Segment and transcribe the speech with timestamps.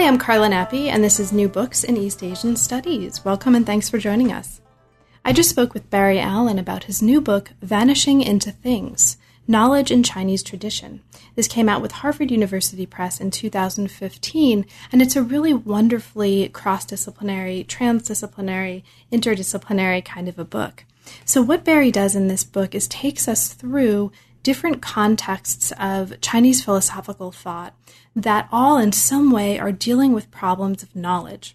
[0.00, 3.22] Hi, I'm Carla Nappi, and this is New Books in East Asian Studies.
[3.22, 4.62] Welcome and thanks for joining us.
[5.26, 10.02] I just spoke with Barry Allen about his new book, Vanishing into Things Knowledge in
[10.02, 11.02] Chinese Tradition.
[11.34, 16.86] This came out with Harvard University Press in 2015, and it's a really wonderfully cross
[16.86, 18.82] disciplinary, transdisciplinary,
[19.12, 20.84] interdisciplinary kind of a book.
[21.26, 26.64] So, what Barry does in this book is takes us through different contexts of Chinese
[26.64, 27.74] philosophical thought
[28.16, 31.54] that all in some way are dealing with problems of knowledge.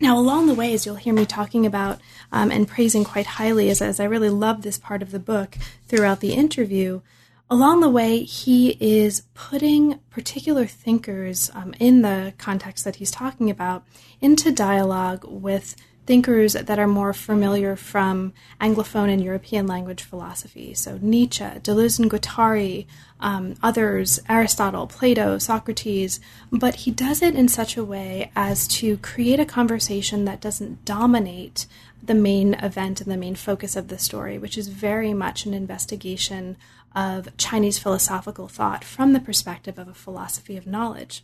[0.00, 2.00] Now, along the way, as you'll hear me talking about
[2.32, 5.58] um, and praising quite highly, as, as I really love this part of the book
[5.86, 7.02] throughout the interview,
[7.50, 13.50] along the way, he is putting particular thinkers um, in the context that he's talking
[13.50, 13.84] about
[14.22, 20.74] into dialogue with thinkers that are more familiar from Anglophone and European language philosophy.
[20.74, 22.86] So Nietzsche, Deleuze and Guattari,
[23.20, 26.20] um, others, Aristotle, Plato, Socrates,
[26.50, 30.84] but he does it in such a way as to create a conversation that doesn't
[30.84, 31.66] dominate
[32.02, 35.54] the main event and the main focus of the story, which is very much an
[35.54, 36.56] investigation
[36.94, 41.22] of Chinese philosophical thought from the perspective of a philosophy of knowledge.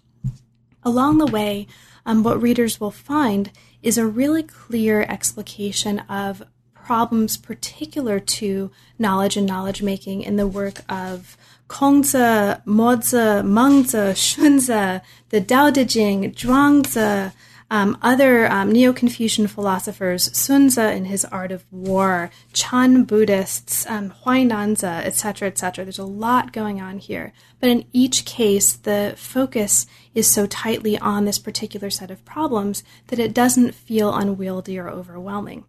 [0.84, 1.66] Along the way,
[2.06, 3.50] um, what readers will find
[3.82, 10.46] is a really clear explication of problems particular to knowledge and knowledge making in the
[10.46, 11.36] work of
[11.68, 17.32] Kongzi, Mozi, Mengzi, Xunzi, the Tao Te Ching, Zhuangzi,
[17.70, 23.86] um, other um, Neo Confucian philosophers, Sun Tzu in his Art of War, Chan Buddhists,
[23.86, 25.84] um, Huainanzi, etc., etc.
[25.84, 27.32] There's a lot going on here.
[27.60, 32.84] But in each case, the focus is so tightly on this particular set of problems
[33.08, 35.64] that it doesn't feel unwieldy or overwhelming.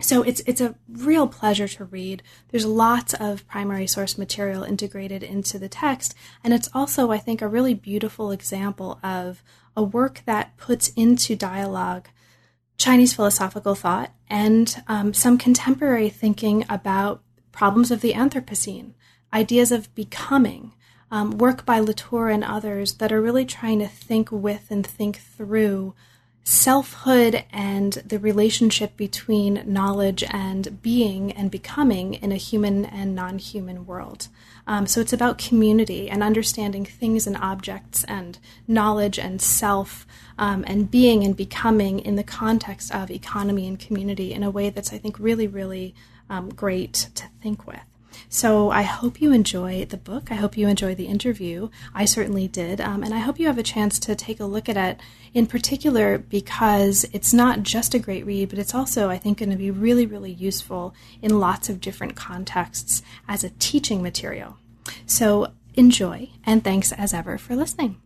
[0.00, 2.22] So it's it's a real pleasure to read.
[2.48, 6.14] There's lots of primary source material integrated into the text,
[6.44, 9.42] and it's also, I think, a really beautiful example of
[9.74, 12.08] a work that puts into dialogue
[12.76, 18.92] Chinese philosophical thought and um, some contemporary thinking about problems of the Anthropocene,
[19.32, 20.72] ideas of becoming,
[21.10, 25.18] um, work by Latour and others that are really trying to think with and think
[25.18, 25.94] through
[26.46, 33.38] selfhood and the relationship between knowledge and being and becoming in a human and non
[33.38, 34.28] human world.
[34.64, 40.06] Um, so it's about community and understanding things and objects and knowledge and self
[40.38, 44.70] um, and being and becoming in the context of economy and community in a way
[44.70, 45.96] that's, I think, really, really
[46.30, 47.95] um, great to think with.
[48.28, 50.30] So I hope you enjoy the book.
[50.30, 51.68] I hope you enjoy the interview.
[51.94, 52.80] I certainly did.
[52.80, 55.00] Um, and I hope you have a chance to take a look at it
[55.34, 59.50] in particular because it's not just a great read, but it's also, I think, going
[59.50, 64.56] to be really, really useful in lots of different contexts as a teaching material.
[65.04, 68.00] So enjoy, and thanks as ever for listening.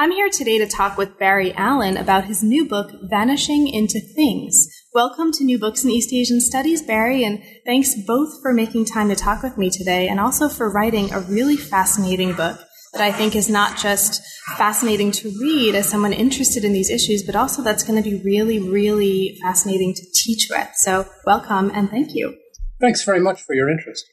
[0.00, 4.68] I'm here today to talk with Barry Allen about his new book, Vanishing into Things.
[4.98, 9.08] Welcome to New Books in East Asian Studies, Barry, and thanks both for making time
[9.10, 12.58] to talk with me today and also for writing a really fascinating book
[12.92, 14.20] that I think is not just
[14.56, 18.20] fascinating to read as someone interested in these issues, but also that's going to be
[18.24, 20.70] really, really fascinating to teach with.
[20.74, 22.34] So, welcome and thank you.
[22.80, 24.04] Thanks very much for your interest.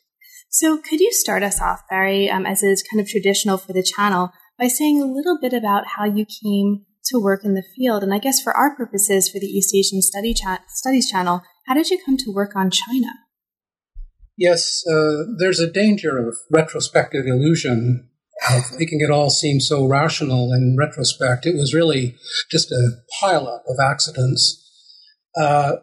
[0.51, 3.81] So, could you start us off, Barry, um, as is kind of traditional for the
[3.81, 4.29] channel?
[4.57, 8.03] by saying a little bit about how you came to work in the field.
[8.03, 10.35] And I guess for our purposes, for the East Asian Study
[10.67, 13.07] Studies Channel, how did you come to work on China?
[14.37, 18.09] Yes, uh, there's a danger of retrospective illusion
[18.49, 21.45] of making it all seem so rational in retrospect.
[21.45, 22.15] It was really
[22.51, 24.61] just a pileup of accidents.
[25.37, 25.77] Uh,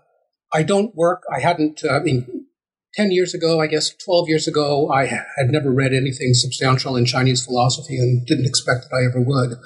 [0.52, 2.41] I don't work, I hadn't, I mean,
[2.94, 7.06] 10 years ago, I guess 12 years ago, I had never read anything substantial in
[7.06, 9.58] Chinese philosophy and didn't expect that I ever would.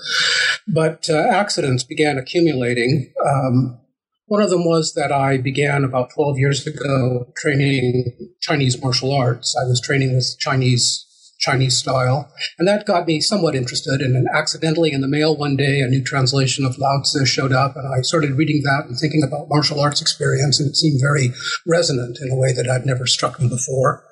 [0.69, 3.13] But uh, accidents began accumulating.
[3.25, 3.79] Um,
[4.27, 9.57] one of them was that I began about 12 years ago training Chinese martial arts.
[9.57, 11.06] I was training with Chinese
[11.39, 12.33] Chinese style.
[12.59, 14.01] And that got me somewhat interested.
[14.01, 17.53] And then accidentally in the mail one day, a new translation of Lao Tzu showed
[17.53, 21.01] up, and I started reading that and thinking about martial arts experience, and it seemed
[21.01, 21.33] very
[21.67, 24.05] resonant in a way that I'd never struck me before.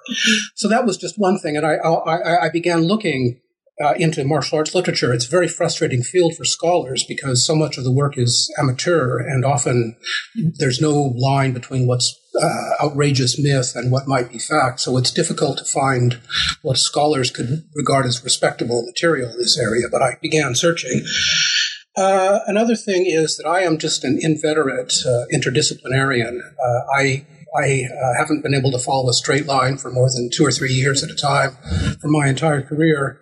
[0.54, 1.56] So that was just one thing.
[1.56, 3.40] And I, I, I began looking
[3.82, 7.76] uh, into martial arts literature, it's a very frustrating field for scholars because so much
[7.76, 9.96] of the work is amateur and often
[10.58, 14.81] there's no line between what's uh, outrageous myth and what might be fact.
[14.81, 16.20] So it's difficult to find
[16.62, 19.86] what scholars could regard as respectable material in this area.
[19.90, 21.04] But I began searching.
[21.96, 26.40] Uh, another thing is that I am just an inveterate uh, interdisciplinarian.
[26.40, 27.25] Uh, I
[27.56, 30.50] I uh, haven't been able to follow a straight line for more than two or
[30.50, 31.52] three years at a time
[32.00, 33.20] for my entire career.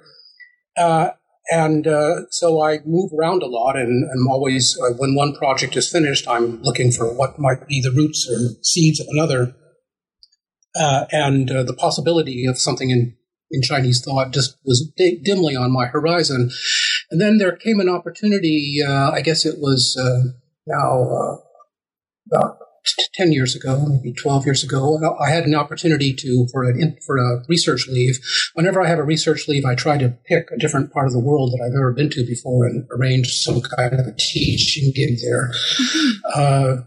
[0.77, 1.11] Uh,
[1.51, 5.77] and uh, so I move around a lot, and I'm always, uh, when one project
[5.77, 9.55] is finished, I'm looking for what might be the roots or seeds of another.
[10.75, 13.15] Uh, and uh, the possibility of something in,
[13.51, 16.51] in Chinese thought just was dimly on my horizon.
[17.11, 19.95] And then there came an opportunity, uh, I guess it was
[20.67, 21.41] now
[22.31, 22.57] about
[23.15, 27.17] 10 years ago, maybe 12 years ago, I had an opportunity to, for, an, for
[27.17, 28.19] a research leave.
[28.55, 31.21] Whenever I have a research leave, I try to pick a different part of the
[31.21, 35.19] world that I've never been to before and arrange some kind of a teaching gig
[35.23, 35.51] there.
[35.51, 36.11] Mm-hmm.
[36.35, 36.83] Uh,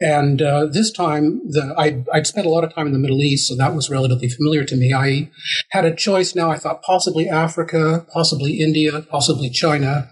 [0.00, 3.22] and uh, this time, the, I, I'd spent a lot of time in the Middle
[3.22, 4.92] East, so that was relatively familiar to me.
[4.92, 5.30] I
[5.70, 6.50] had a choice now.
[6.50, 10.10] I thought possibly Africa, possibly India, possibly China.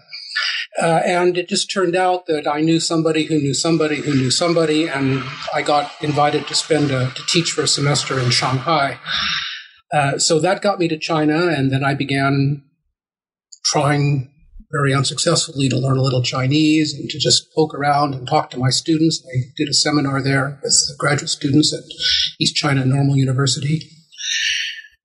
[0.81, 4.29] Uh, and it just turned out that I knew somebody who knew somebody who knew
[4.29, 5.23] somebody, and
[5.53, 8.99] I got invited to spend a, to teach for a semester in Shanghai.
[9.93, 12.63] Uh, so that got me to China, and then I began
[13.63, 14.31] trying
[14.71, 18.57] very unsuccessfully to learn a little Chinese and to just poke around and talk to
[18.57, 19.25] my students.
[19.25, 21.83] I did a seminar there with graduate students at
[22.39, 23.89] East China Normal University.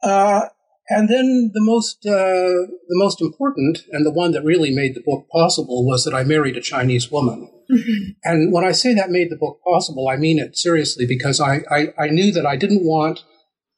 [0.03, 0.47] Uh,
[0.91, 5.03] and then the most uh, the most important and the one that really made the
[5.05, 7.49] book possible was that I married a Chinese woman.
[7.71, 8.11] Mm-hmm.
[8.25, 11.61] And when I say that made the book possible, I mean it seriously because I,
[11.71, 13.23] I, I knew that I didn't want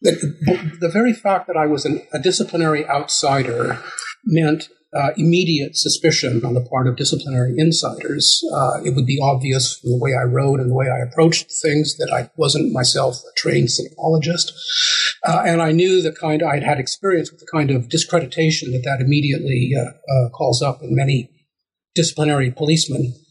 [0.00, 3.78] that the, the very fact that I was an, a disciplinary outsider
[4.24, 8.42] meant uh, immediate suspicion on the part of disciplinary insiders.
[8.52, 11.50] Uh, it would be obvious from the way I wrote and the way I approached
[11.62, 14.52] things that I wasn't myself a trained sinologist.
[15.24, 18.82] Uh, and I knew the kind, I'd had experience with the kind of discreditation that
[18.84, 21.30] that immediately uh, uh, calls up in many
[21.94, 23.14] disciplinary policemen.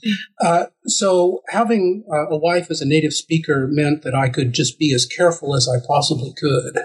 [0.44, 4.92] Uh, so having a wife as a native speaker meant that I could just be
[4.96, 6.80] as careful as I possibly could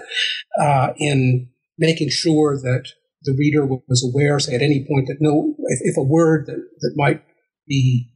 [0.99, 1.49] in
[1.79, 2.89] making sure that
[3.23, 6.63] the reader was aware, say, at any point that no, if, if a word that,
[6.79, 7.23] that might
[7.67, 8.11] be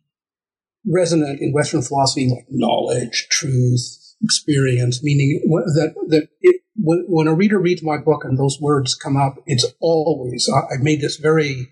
[0.87, 5.41] resonant in Western philosophy, like knowledge, truth, experience, meaning
[5.75, 9.35] that that it, when, when, a reader reads my book and those words come up,
[9.45, 11.69] it's always I, I made this very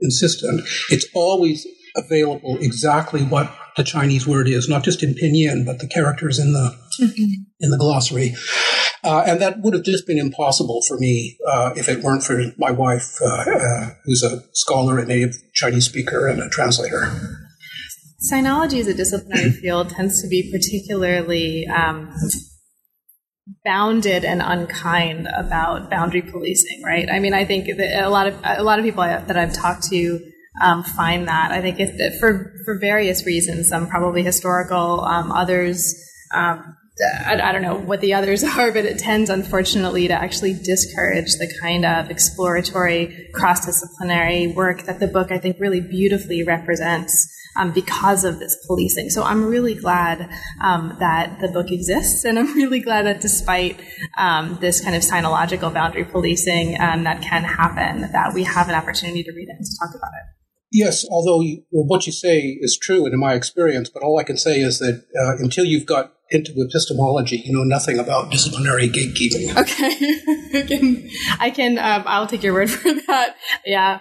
[0.00, 0.62] insistent.
[0.90, 1.66] It's always
[1.96, 6.52] available exactly what the Chinese word is, not just in pinyin, but the characters in
[6.52, 7.42] the mm-hmm.
[7.60, 8.34] in the glossary.
[9.02, 12.42] Uh, and that would have just been impossible for me uh, if it weren't for
[12.58, 17.10] my wife, uh, uh who's a scholar, a native Chinese speaker, and a translator.
[18.20, 22.14] Sinology as a disciplinary field tends to be particularly um,
[23.64, 27.08] bounded and unkind about boundary policing, right?
[27.10, 30.20] I mean, I think a lot of a lot of people that I've talked to
[30.62, 31.52] um, find that.
[31.52, 31.78] I think
[32.18, 35.94] for for various reasons, some probably historical, um, others.
[36.34, 36.76] Um,
[37.24, 41.32] I, I, don't know what the others are, but it tends, unfortunately, to actually discourage
[41.38, 47.26] the kind of exploratory, cross disciplinary work that the book, I think, really beautifully represents.
[47.56, 49.10] Um, because of this policing.
[49.10, 50.30] So I'm really glad
[50.62, 53.80] um, that the book exists, and I'm really glad that despite
[54.18, 58.76] um, this kind of sinological boundary policing um, that can happen, that we have an
[58.76, 60.40] opportunity to read it and to talk about it.
[60.72, 64.18] Yes, although you, well, what you say is true and in my experience, but all
[64.18, 68.30] I can say is that uh, until you've got into epistemology, you know nothing about
[68.30, 69.56] disciplinary gatekeeping.
[69.56, 73.36] Okay, I can, I can um, I'll take your word for that.
[73.66, 73.98] Yeah.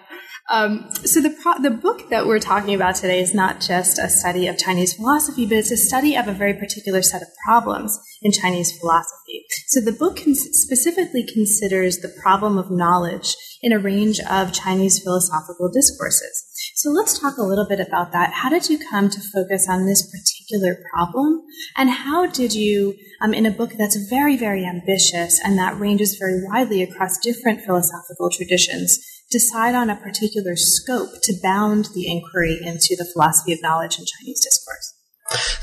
[0.52, 4.10] Um, so the pro- the book that we're talking about today is not just a
[4.10, 8.00] study of Chinese philosophy, but it's a study of a very particular set of problems
[8.24, 9.46] in Chinese philosophy.
[9.68, 15.70] So the book specifically considers the problem of knowledge in a range of Chinese philosophical
[15.70, 16.46] discourses.
[16.76, 18.34] So let's talk a little bit about that.
[18.34, 21.44] How did you come to focus on this particular problem?
[21.78, 26.16] And how did you, um, in a book that's very, very ambitious and that ranges
[26.18, 28.98] very widely across different philosophical traditions,
[29.32, 34.06] decide on a particular scope to bound the inquiry into the philosophy of knowledge in
[34.06, 34.96] Chinese discourse?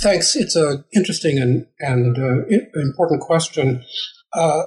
[0.01, 0.37] Thanks.
[0.37, 2.47] It's an interesting and, and uh,
[2.81, 3.85] important question.
[4.33, 4.63] Uh,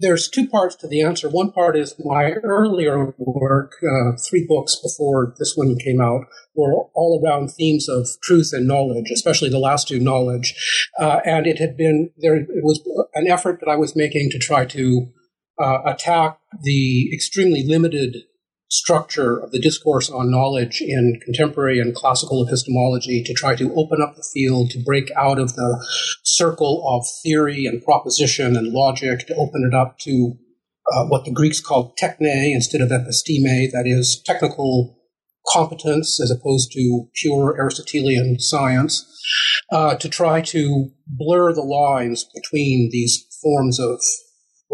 [0.00, 1.28] there's two parts to the answer.
[1.28, 6.74] One part is my earlier work, uh, three books before this one came out, were
[6.94, 10.54] all around themes of truth and knowledge, especially the last two, knowledge.
[10.98, 12.36] Uh, and it had been there.
[12.36, 12.80] It was
[13.14, 15.06] an effort that I was making to try to
[15.60, 18.24] uh, attack the extremely limited
[18.70, 24.02] structure of the discourse on knowledge in contemporary and classical epistemology to try to open
[24.02, 25.86] up the field, to break out of the
[26.24, 30.36] circle of theory and proposition and logic, to open it up to
[30.92, 34.98] uh, what the Greeks called techne instead of episteme, that is, technical
[35.52, 39.06] competence as opposed to pure Aristotelian science,
[39.70, 44.00] uh, to try to blur the lines between these forms of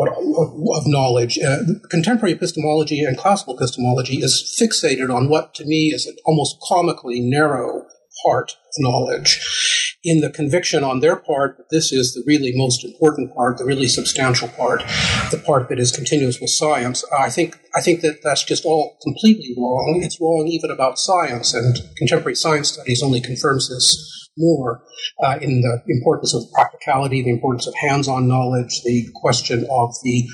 [0.08, 1.38] of knowledge.
[1.38, 1.58] Uh,
[1.90, 7.20] contemporary epistemology and classical epistemology is fixated on what to me is an almost comically
[7.20, 7.84] narrow
[8.24, 12.84] part of knowledge in the conviction on their part that this is the really most
[12.84, 14.82] important part, the really substantial part,
[15.30, 17.04] the part that is continuous with science.
[17.16, 20.00] I think I think that that's just all completely wrong.
[20.02, 24.82] It's wrong even about science, and contemporary science studies only confirms this more
[25.22, 30.26] uh, in the importance of practicality, the importance of hands-on knowledge, the question of the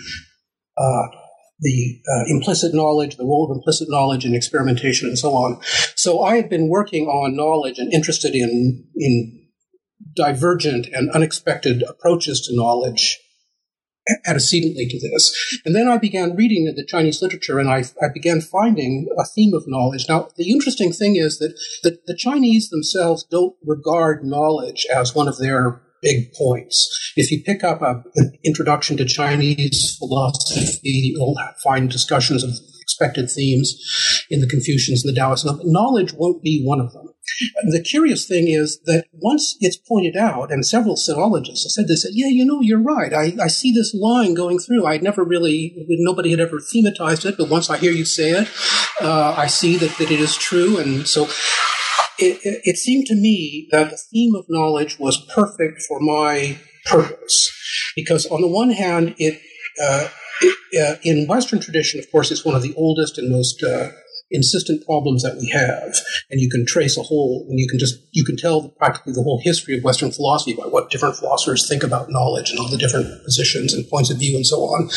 [0.78, 1.08] uh,
[1.60, 5.58] the uh, implicit knowledge, the role of implicit knowledge in experimentation, and so on.
[5.94, 9.46] So I have been working on knowledge and interested in in
[10.14, 13.18] divergent and unexpected approaches to knowledge
[14.26, 15.60] antecedently to this.
[15.64, 19.54] And then I began reading the Chinese literature and I, I, began finding a theme
[19.54, 20.06] of knowledge.
[20.08, 25.28] Now, the interesting thing is that the, the Chinese themselves don't regard knowledge as one
[25.28, 27.12] of their big points.
[27.16, 32.50] If you pick up a, an introduction to Chinese philosophy, you'll find discussions of
[32.86, 33.74] expected themes
[34.30, 35.44] in the Confucians and the Taoists.
[35.64, 37.08] Knowledge won't be one of them.
[37.68, 42.02] The curious thing is that once it's pointed out, and several sinologists have said this,
[42.02, 43.12] said, yeah, you know, you're right.
[43.12, 44.86] I, I see this line going through.
[44.86, 48.48] I'd never really, nobody had ever thematized it, but once I hear you say it,
[49.00, 50.78] uh, I see that, that it is true.
[50.78, 51.24] And so
[52.18, 56.58] it, it, it seemed to me that the theme of knowledge was perfect for my
[56.84, 57.52] purpose.
[57.96, 59.40] Because on the one hand, it,
[59.82, 60.08] uh,
[60.40, 63.90] it uh, in Western tradition, of course, it's one of the oldest and most uh,
[64.30, 65.94] insistent problems that we have.
[66.30, 69.22] And you can trace a whole and you can just you can tell practically the
[69.22, 72.76] whole history of western philosophy by what different philosophers think about knowledge and all the
[72.76, 74.90] different positions and points of view and so on.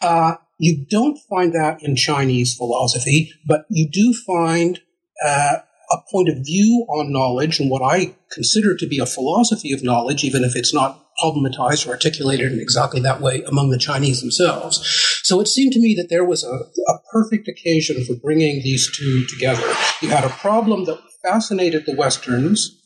[0.00, 4.80] Uh, you don't find that in chinese philosophy but you do find
[5.24, 5.58] uh,
[5.92, 7.60] a point of view on knowledge.
[7.60, 11.86] And what i consider to be a philosophy of knowledge even if it's not problematized
[11.86, 14.80] or articulated in exactly that way among the Chinese themselves.
[15.22, 16.60] So it seemed to me that there was a,
[16.90, 19.66] a perfect occasion for bringing these two together.
[20.02, 22.76] You had a problem that fascinated the Westerns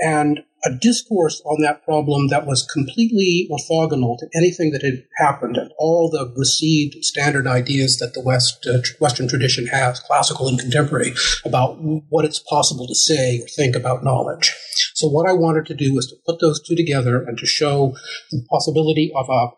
[0.00, 5.56] and a discourse on that problem that was completely orthogonal to anything that had happened
[5.56, 10.58] and all the received standard ideas that the West uh, Western tradition has, classical and
[10.58, 11.76] contemporary, about
[12.08, 14.54] what it's possible to say or think about knowledge.
[14.94, 17.94] So what I wanted to do was to put those two together and to show
[18.30, 19.48] the possibility of a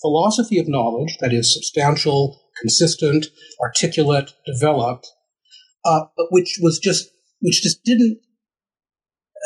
[0.00, 3.26] philosophy of knowledge that is substantial, consistent,
[3.60, 5.08] articulate, developed,
[5.84, 8.18] uh, which was just which just didn't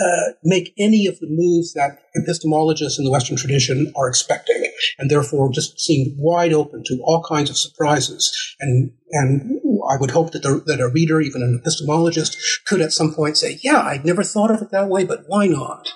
[0.01, 4.65] uh, make any of the moves that epistemologists in the Western tradition are expecting,
[4.99, 8.33] and therefore just seemed wide open to all kinds of surprises.
[8.61, 9.61] And and
[9.93, 13.37] I would hope that the, that a reader, even an epistemologist, could at some point
[13.37, 15.93] say, "Yeah, I'd never thought of it that way, but why not?"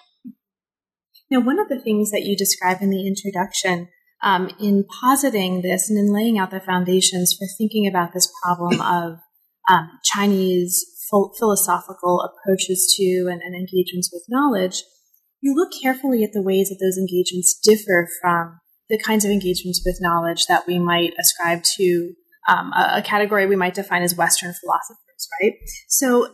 [1.30, 3.88] Now, one of the things that you describe in the introduction,
[4.22, 8.80] um, in positing this and in laying out the foundations for thinking about this problem
[8.98, 9.18] of
[9.70, 10.84] um, Chinese
[11.38, 14.82] philosophical approaches to and, and engagements with knowledge,
[15.40, 19.82] you look carefully at the ways that those engagements differ from the kinds of engagements
[19.84, 22.12] with knowledge that we might ascribe to
[22.48, 25.54] um, a, a, category we might define as Western philosophers, right?
[25.88, 26.28] So,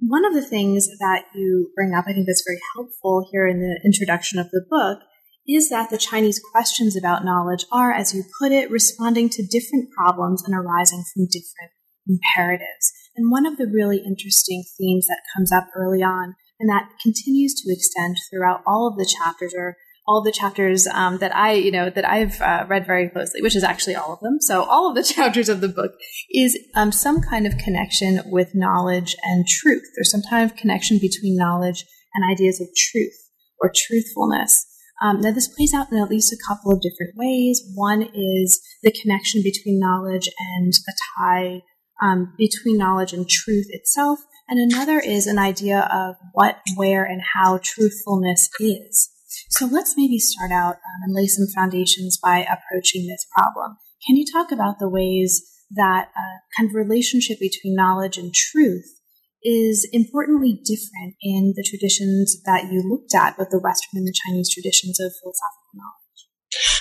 [0.00, 3.60] one of the things that you bring up, I think that's very helpful here in
[3.60, 4.98] the introduction of the book,
[5.46, 9.90] is that the Chinese questions about knowledge are, as you put it, responding to different
[9.96, 11.72] problems and arising from different
[12.08, 12.92] imperatives.
[13.16, 17.54] And one of the really interesting themes that comes up early on and that continues
[17.54, 21.70] to extend throughout all of the chapters or all the chapters um, that I, you
[21.70, 24.38] know, that I've uh, read very closely, which is actually all of them.
[24.40, 25.92] So all of the chapters of the book
[26.30, 29.82] is um, some kind of connection with knowledge and truth.
[29.96, 31.84] There's some kind of connection between knowledge
[32.14, 33.14] and ideas of truth
[33.60, 34.66] or truthfulness.
[35.02, 37.62] Um, now, this plays out in at least a couple of different ways.
[37.74, 41.62] One is the connection between knowledge and a tie
[42.02, 44.20] um, between knowledge and truth itself.
[44.48, 49.10] And another is an idea of what, where, and how truthfulness is.
[49.50, 53.76] So let's maybe start out um, and lay some foundations by approaching this problem.
[54.06, 58.84] Can you talk about the ways that uh, kind of relationship between knowledge and truth
[59.42, 64.14] is importantly different in the traditions that you looked at, both the Western and the
[64.24, 66.04] Chinese traditions of philosophical knowledge?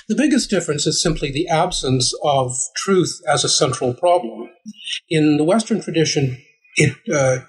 [0.07, 4.49] The biggest difference is simply the absence of truth as a central problem.
[5.09, 6.41] In the Western tradition,
[6.75, 7.45] it, uh,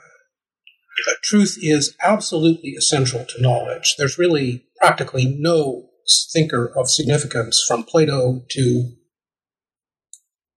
[1.23, 3.95] truth is absolutely essential to knowledge.
[3.99, 5.89] There's really practically no
[6.33, 8.93] thinker of significance from Plato to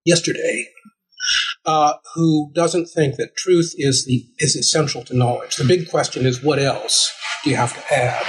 [0.04, 0.66] yesterday
[1.64, 5.56] uh, who doesn't think that truth is the is essential to knowledge.
[5.56, 7.12] The big question is what else
[7.44, 8.26] do you have to add?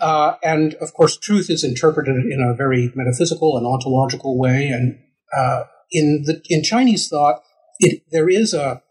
[0.00, 4.68] Uh, and of course, truth is interpreted in a very metaphysical and ontological way.
[4.68, 4.98] And
[5.36, 7.42] uh, in the in Chinese thought,
[7.80, 8.82] it, there is a,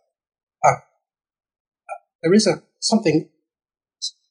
[0.63, 0.69] a
[2.23, 3.29] there is a something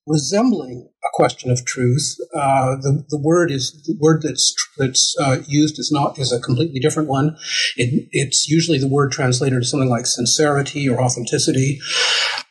[0.07, 2.17] resembling a question of truth.
[2.35, 6.41] Uh, the, the word is the word that's that's uh, used is not is a
[6.41, 7.37] completely different one.
[7.77, 11.81] It, it's usually the word translated as something like sincerity or authenticity.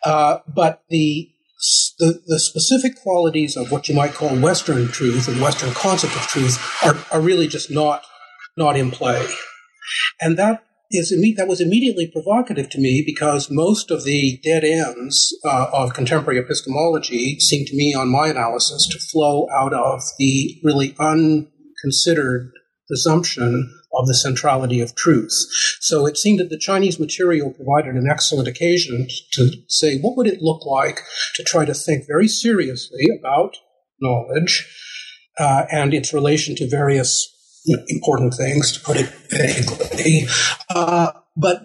[0.04, 1.32] Uh, but the,
[2.00, 6.22] the the specific qualities of what you might call Western truth and Western concept of
[6.24, 8.04] truth are, are really just not
[8.58, 9.28] not in play.
[10.22, 15.36] And that is that was immediately provocative to me because most of the dead ends
[15.44, 20.60] uh, of contemporary epistemology seem to me, on my analysis, to flow out of the
[20.64, 22.52] really unconsidered
[22.88, 25.34] presumption of the centrality of truth.
[25.80, 30.28] So it seemed that the Chinese material provided an excellent occasion to say, what would
[30.28, 31.02] it look like
[31.36, 33.56] to try to think very seriously about
[34.02, 34.68] knowledge
[35.40, 37.35] uh, and its relation to various
[37.88, 40.28] important things, to put it vaguely.
[40.70, 41.62] Uh, but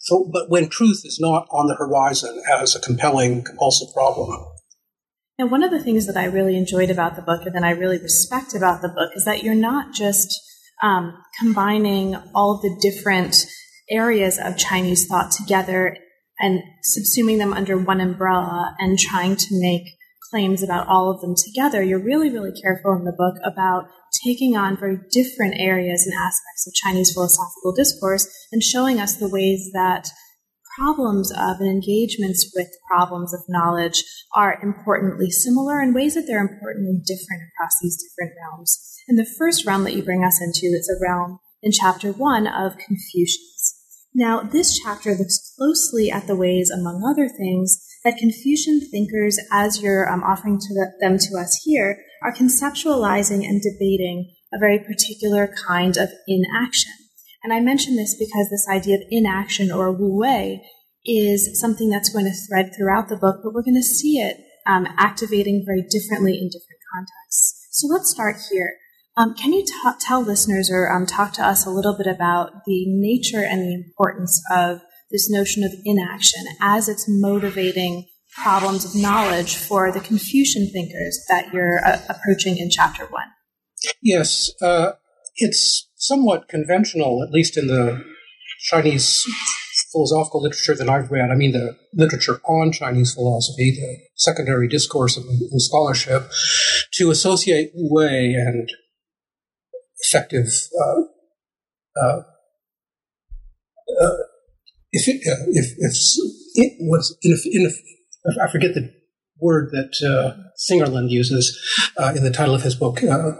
[0.00, 4.46] so, but when truth is not on the horizon as a compelling, compulsive problem.
[5.38, 7.70] And one of the things that I really enjoyed about the book, and that I
[7.70, 10.28] really respect about the book, is that you're not just
[10.82, 13.36] um, combining all the different
[13.88, 15.96] areas of Chinese thought together
[16.38, 19.82] and subsuming them under one umbrella and trying to make
[20.30, 21.82] claims about all of them together.
[21.82, 23.84] You're really, really careful in the book about
[24.24, 29.28] taking on very different areas and aspects of Chinese philosophical discourse and showing us the
[29.28, 30.08] ways that
[30.76, 34.02] problems of and engagements with problems of knowledge
[34.34, 38.96] are importantly similar and ways that they're importantly different across these different realms.
[39.08, 42.46] And the first realm that you bring us into is a realm in chapter one
[42.46, 43.78] of Confucius.
[44.14, 49.80] Now, this chapter looks closely at the ways, among other things, that Confucian thinkers, as
[49.80, 54.78] you're um, offering to the, them to us here, are conceptualizing and debating a very
[54.78, 56.92] particular kind of inaction.
[57.42, 60.62] And I mention this because this idea of inaction or wu wei
[61.04, 64.36] is something that's going to thread throughout the book, but we're going to see it
[64.66, 67.66] um, activating very differently in different contexts.
[67.72, 68.74] So let's start here.
[69.16, 69.64] Um, can you
[70.00, 73.74] tell listeners or um, talk to us a little bit about the nature and the
[73.74, 74.80] importance of
[75.12, 81.52] this notion of inaction as it's motivating problems of knowledge for the Confucian thinkers that
[81.52, 83.26] you're uh, approaching in chapter one?
[84.02, 84.92] Yes, uh,
[85.36, 88.02] it's somewhat conventional, at least in the
[88.60, 89.24] Chinese
[89.92, 91.30] philosophical literature that I've read.
[91.30, 96.30] I mean, the literature on Chinese philosophy, the secondary discourse in scholarship,
[96.94, 98.70] to associate Wei and
[100.00, 100.46] effective
[100.80, 101.02] uh,
[102.02, 102.22] uh,
[104.00, 104.16] uh
[104.92, 105.94] if it, uh, if, if
[106.54, 107.72] it was in, in
[108.40, 108.92] I forget the
[109.40, 111.58] word that uh, Slingerland uses
[111.96, 113.02] uh, in the title of his book.
[113.02, 113.32] Uh,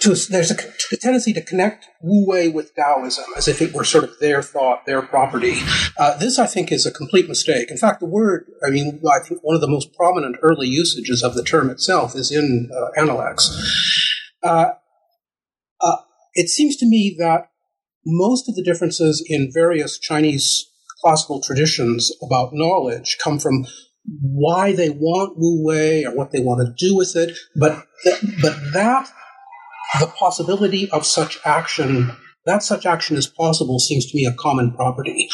[0.00, 0.56] to, there's a,
[0.92, 4.42] a, tendency to connect Wu Wei with Taoism as if it were sort of their
[4.42, 5.56] thought, their property.
[5.96, 7.70] Uh, this, I think, is a complete mistake.
[7.70, 11.22] In fact, the word, I mean, I think one of the most prominent early usages
[11.22, 14.14] of the term itself is in uh, Analects.
[14.42, 14.70] Uh,
[15.80, 15.96] uh,
[16.34, 17.50] it seems to me that
[18.08, 20.70] most of the differences in various Chinese
[21.02, 23.66] classical traditions about knowledge come from
[24.22, 28.20] why they want Wu Wei or what they want to do with it, but th-
[28.40, 29.08] but that
[30.00, 32.10] the possibility of such action
[32.46, 35.28] that such action is possible seems to me a common property.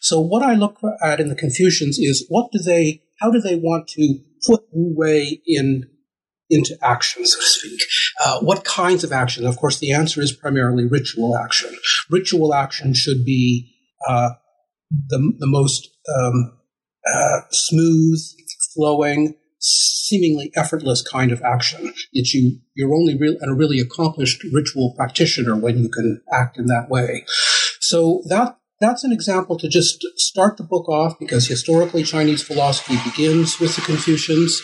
[0.00, 3.56] So what I look at in the Confucians is what do they how do they
[3.56, 5.88] want to put Wu Wei in
[6.50, 7.80] into action, so to speak.
[8.24, 9.46] Uh, what kinds of action?
[9.46, 11.74] Of course, the answer is primarily ritual action.
[12.10, 13.72] Ritual action should be
[14.08, 14.30] uh,
[15.08, 16.58] the, the most um,
[17.06, 18.18] uh, smooth,
[18.74, 21.92] flowing, seemingly effortless kind of action.
[22.12, 26.58] It's you, you're only real, and a really accomplished ritual practitioner when you can act
[26.58, 27.24] in that way.
[27.80, 32.96] So that that's an example to just start the book off because historically Chinese philosophy
[33.04, 34.60] begins with the Confucians,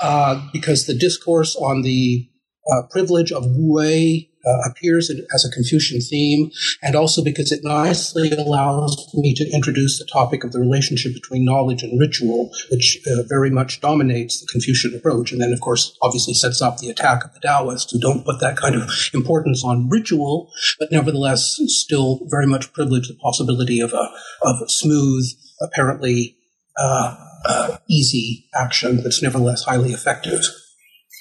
[0.00, 2.28] uh, because the discourse on the
[2.70, 6.50] uh, privilege of Wu Wei uh, appears as a Confucian theme,
[6.82, 11.44] and also because it nicely allows me to introduce the topic of the relationship between
[11.44, 15.32] knowledge and ritual, which uh, very much dominates the Confucian approach.
[15.32, 18.40] And then, of course, obviously sets up the attack of the Taoists who don't put
[18.40, 23.92] that kind of importance on ritual, but nevertheless still very much privilege the possibility of
[23.92, 24.08] a,
[24.42, 25.26] of a smooth,
[25.60, 26.36] apparently
[26.76, 30.44] uh, uh easy action that's nevertheless highly effective.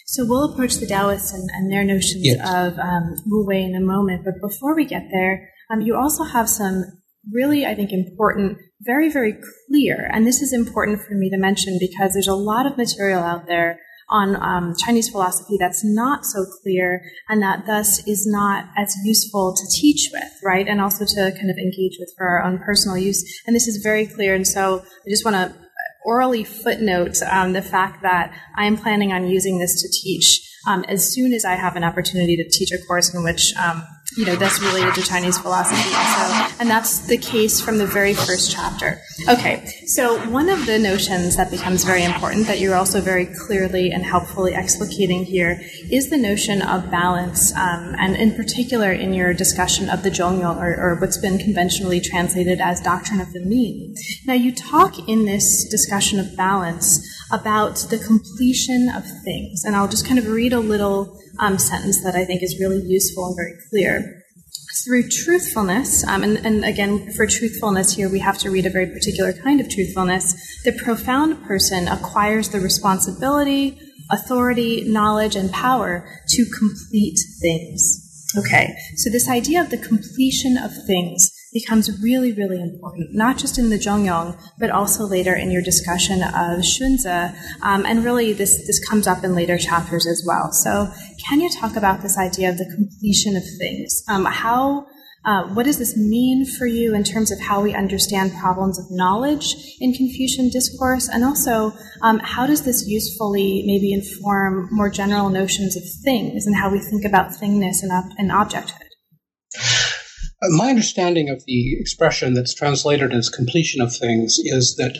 [0.07, 2.39] So we'll approach the Taoists and, and their notions yes.
[2.39, 4.23] of um, Wu Wei in a moment.
[4.23, 9.11] But before we get there, um, you also have some really, I think, important, very,
[9.11, 12.77] very clear, and this is important for me to mention because there's a lot of
[12.77, 18.25] material out there on um, Chinese philosophy that's not so clear and that thus is
[18.25, 20.65] not as useful to teach with, right?
[20.65, 23.41] And also to kind of engage with for our own personal use.
[23.45, 24.33] And this is very clear.
[24.33, 25.66] And so I just want to
[26.07, 30.85] orally footnote um, the fact that I am planning on using this to teach um,
[30.87, 33.85] as soon as I have an opportunity to teach a course in which um,
[34.17, 35.89] you know that's related to Chinese philosophy.
[35.89, 38.99] So, and that's the case from the very first chapter.
[39.29, 43.91] Okay, so one of the notions that becomes very important that you're also very clearly
[43.91, 49.33] and helpfully explicating here is the notion of balance, um, and in particular in your
[49.33, 53.95] discussion of the Zhongyong, or, or what's been conventionally translated as doctrine of the mean.
[54.25, 59.87] Now, you talk in this discussion of balance about the completion of things, and I'll
[59.87, 63.35] just kind of read a little um, sentence that I think is really useful and
[63.35, 64.23] very clear.
[64.85, 68.87] Through truthfulness, um, and, and again, for truthfulness here, we have to read a very
[68.87, 70.61] particular kind of truthfulness.
[70.63, 73.77] The profound person acquires the responsibility,
[74.09, 78.03] authority, knowledge, and power to complete things.
[78.37, 83.57] Okay, so this idea of the completion of things becomes really, really important, not just
[83.57, 87.35] in the Zhongyong, but also later in your discussion of Xunzi.
[87.61, 90.51] Um, and really, this, this comes up in later chapters as well.
[90.51, 90.91] So,
[91.27, 94.03] can you talk about this idea of the completion of things?
[94.07, 94.85] Um, how
[95.25, 98.85] uh, what does this mean for you in terms of how we understand problems of
[98.89, 101.09] knowledge in Confucian discourse?
[101.09, 106.55] And also, um, how does this usefully maybe inform more general notions of things and
[106.55, 108.87] how we think about thingness and, ob- and objecthood?
[110.49, 114.97] My understanding of the expression that's translated as completion of things is that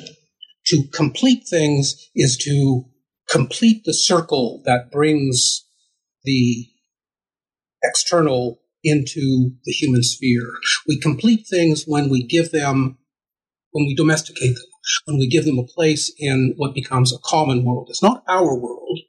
[0.68, 2.86] to complete things is to
[3.30, 5.66] complete the circle that brings
[6.24, 6.68] the
[7.84, 10.52] external into the human sphere.
[10.88, 12.98] We complete things when we give them,
[13.72, 14.66] when we domesticate them,
[15.06, 17.88] when we give them a place in what becomes a common world.
[17.90, 19.00] It's not our world,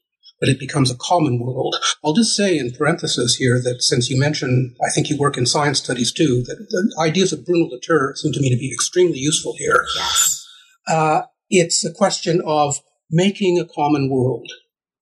[0.40, 1.76] but it becomes a common world.
[2.04, 5.46] I'll just say in parenthesis here that since you mentioned, I think you work in
[5.46, 9.18] science studies too, that the ideas of Bruno Latour seem to me to be extremely
[9.18, 9.84] useful here.
[9.96, 10.46] Yes.
[10.86, 12.76] Uh, it's a question of
[13.10, 14.50] making a common world.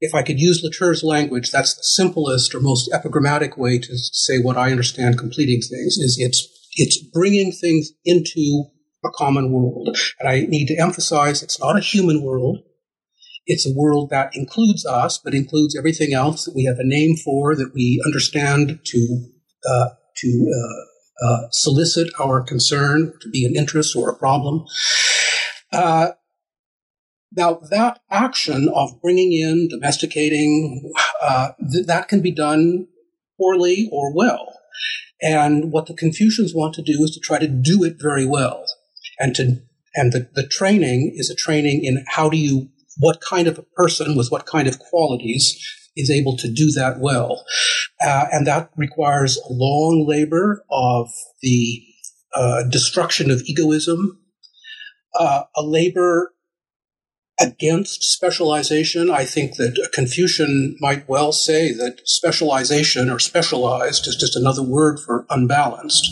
[0.01, 4.39] If I could use Latour's language, that's the simplest or most epigrammatic way to say
[4.39, 8.67] what I understand completing things is it's it's bringing things into
[9.05, 9.97] a common world.
[10.21, 12.59] And I need to emphasize it's not a human world.
[13.47, 17.17] It's a world that includes us, but includes everything else that we have a name
[17.17, 19.27] for, that we understand to
[19.69, 24.65] uh, to uh, uh, solicit our concern, to be an interest or a problem.
[25.73, 26.09] Uh,
[27.33, 32.87] now, that action of bringing in, domesticating, uh, th- that can be done
[33.39, 34.59] poorly or well.
[35.21, 38.65] And what the Confucians want to do is to try to do it very well.
[39.19, 39.63] And to
[39.95, 43.63] and the, the training is a training in how do you what kind of a
[43.63, 45.57] person with what kind of qualities
[45.97, 47.45] is able to do that well.
[48.05, 51.09] Uh, and that requires a long labor of
[51.43, 51.83] the
[52.35, 54.21] uh, destruction of egoism,
[55.19, 56.35] uh, a labor
[57.41, 59.11] against specialization.
[59.11, 64.99] I think that Confucian might well say that specialization or specialized is just another word
[64.99, 66.07] for unbalanced.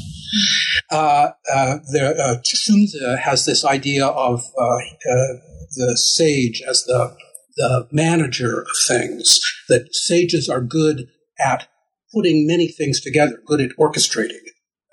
[0.91, 5.35] Uh, uh, the, uh, has this idea of uh, uh,
[5.77, 7.17] the sage as the
[7.57, 9.41] the manager of things.
[9.69, 11.69] That sages are good at
[12.13, 14.43] putting many things together, good at orchestrating,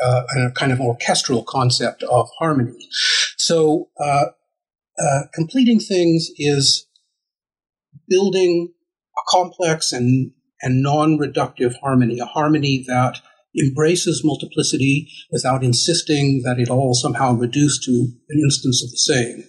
[0.03, 2.87] uh, a kind of orchestral concept of harmony.
[3.37, 4.25] So, uh,
[4.99, 6.87] uh, completing things is
[8.07, 8.73] building
[9.17, 10.31] a complex and
[10.63, 13.19] and non-reductive harmony, a harmony that
[13.59, 17.91] embraces multiplicity without insisting that it all somehow reduce to
[18.29, 19.43] an instance of the same.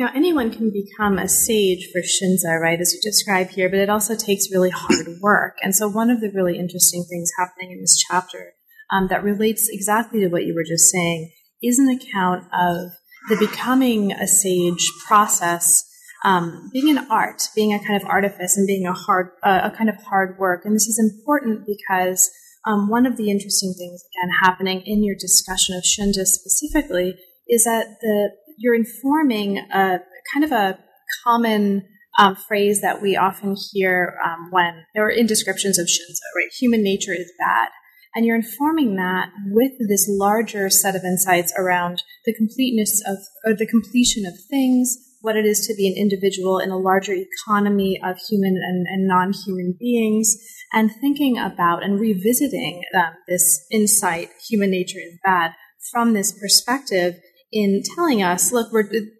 [0.00, 3.90] Now, anyone can become a sage for Xunzi, right, as you describe here, but it
[3.90, 5.58] also takes really hard work.
[5.62, 8.54] And so, one of the really interesting things happening in this chapter
[8.90, 11.30] um, that relates exactly to what you were just saying
[11.62, 12.92] is an account of
[13.28, 15.84] the becoming a sage process
[16.24, 19.76] um, being an art, being a kind of artifice, and being a hard, uh, a
[19.76, 20.62] kind of hard work.
[20.64, 22.30] And this is important because
[22.66, 27.16] um, one of the interesting things, again, happening in your discussion of Xunzi specifically,
[27.50, 30.00] is that the you're informing a
[30.32, 30.78] kind of a
[31.24, 31.82] common
[32.18, 36.52] um, phrase that we often hear um, when or in descriptions of Xunzi, right?
[36.60, 37.68] Human nature is bad.
[38.14, 43.54] And you're informing that with this larger set of insights around the completeness of, or
[43.54, 47.98] the completion of things, what it is to be an individual in a larger economy
[48.04, 50.36] of human and, and non-human beings,
[50.72, 55.52] and thinking about and revisiting um, this insight, human nature is bad,
[55.92, 57.20] from this perspective
[57.52, 59.10] in telling us, look, we're, the,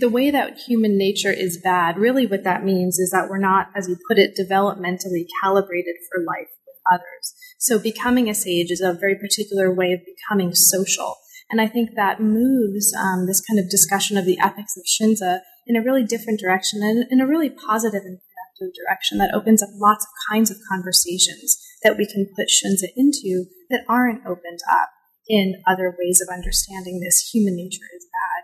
[0.00, 3.68] the way that human nature is bad, really what that means is that we're not,
[3.74, 7.34] as you put it, developmentally calibrated for life with others.
[7.58, 11.16] So becoming a sage is a very particular way of becoming social.
[11.50, 15.40] And I think that moves um, this kind of discussion of the ethics of Xunzi
[15.66, 19.62] in a really different direction and in a really positive and productive direction that opens
[19.62, 24.60] up lots of kinds of conversations that we can put Xunzi into that aren't opened
[24.70, 24.90] up
[25.28, 28.42] in other ways of understanding this human nature is bad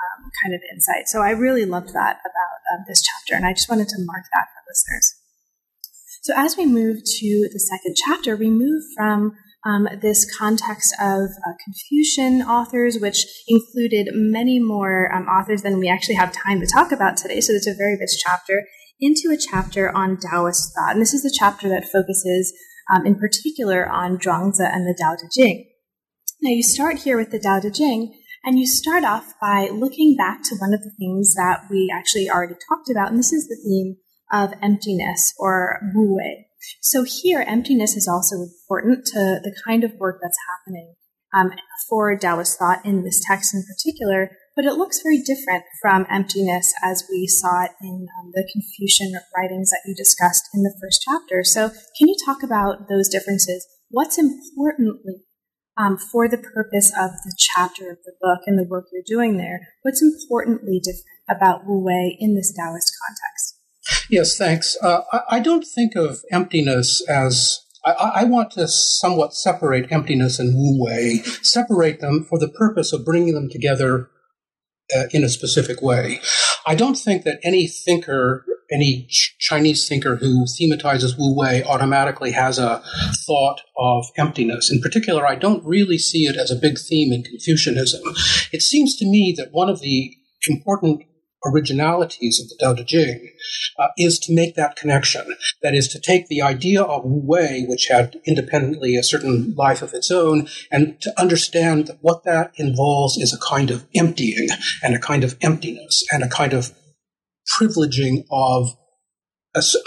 [0.00, 1.08] um, kind of insight.
[1.08, 4.24] So I really loved that about uh, this chapter, and I just wanted to mark
[4.32, 5.14] that for listeners.
[6.22, 9.32] So as we move to the second chapter, we move from
[9.64, 15.88] um, this context of uh, Confucian authors, which included many more um, authors than we
[15.88, 17.40] actually have time to talk about today.
[17.40, 18.66] So it's a very rich chapter
[19.00, 20.92] into a chapter on Taoist thought.
[20.92, 22.52] And this is the chapter that focuses
[22.94, 25.69] um, in particular on Zhuangzi and the Tao Te Ching.
[26.42, 30.16] Now you start here with the Tao Te Ching, and you start off by looking
[30.16, 33.46] back to one of the things that we actually already talked about, and this is
[33.46, 33.96] the theme
[34.32, 36.46] of emptiness or wu wei.
[36.80, 40.94] So here, emptiness is also important to the kind of work that's happening
[41.34, 41.50] um,
[41.90, 46.72] for Taoist thought in this text in particular, but it looks very different from emptiness
[46.82, 51.04] as we saw it in um, the Confucian writings that you discussed in the first
[51.04, 51.44] chapter.
[51.44, 53.66] So can you talk about those differences?
[53.90, 55.26] What's importantly
[55.76, 59.36] um, for the purpose of the chapter of the book and the work you're doing
[59.36, 63.56] there, what's importantly different about Wu Wei in this Taoist context?
[64.10, 64.76] Yes, thanks.
[64.82, 70.38] Uh, I, I, don't think of emptiness as I, I, want to somewhat separate emptiness
[70.38, 74.10] and Wu Wei, separate them for the purpose of bringing them together
[74.96, 76.20] uh, in a specific way.
[76.66, 82.32] I don't think that any thinker any Ch- Chinese thinker who thematizes Wu Wei automatically
[82.32, 82.82] has a
[83.26, 84.70] thought of emptiness.
[84.70, 88.02] In particular, I don't really see it as a big theme in Confucianism.
[88.52, 90.14] It seems to me that one of the
[90.48, 91.02] important
[91.44, 93.30] originalities of the Tao Te Ching
[93.78, 95.36] uh, is to make that connection.
[95.62, 99.82] That is to take the idea of Wu Wei, which had independently a certain life
[99.82, 104.48] of its own, and to understand that what that involves is a kind of emptying
[104.82, 106.72] and a kind of emptiness and a kind of
[107.58, 108.76] privileging of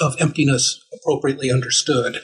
[0.01, 2.19] of emptiness appropriately understood.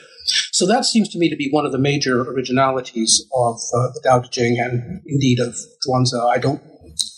[0.52, 4.00] So that seems to me to be one of the major originalities of uh, the
[4.04, 6.20] Tao Te Ching and indeed of Zhuangzi.
[6.30, 6.62] I don't,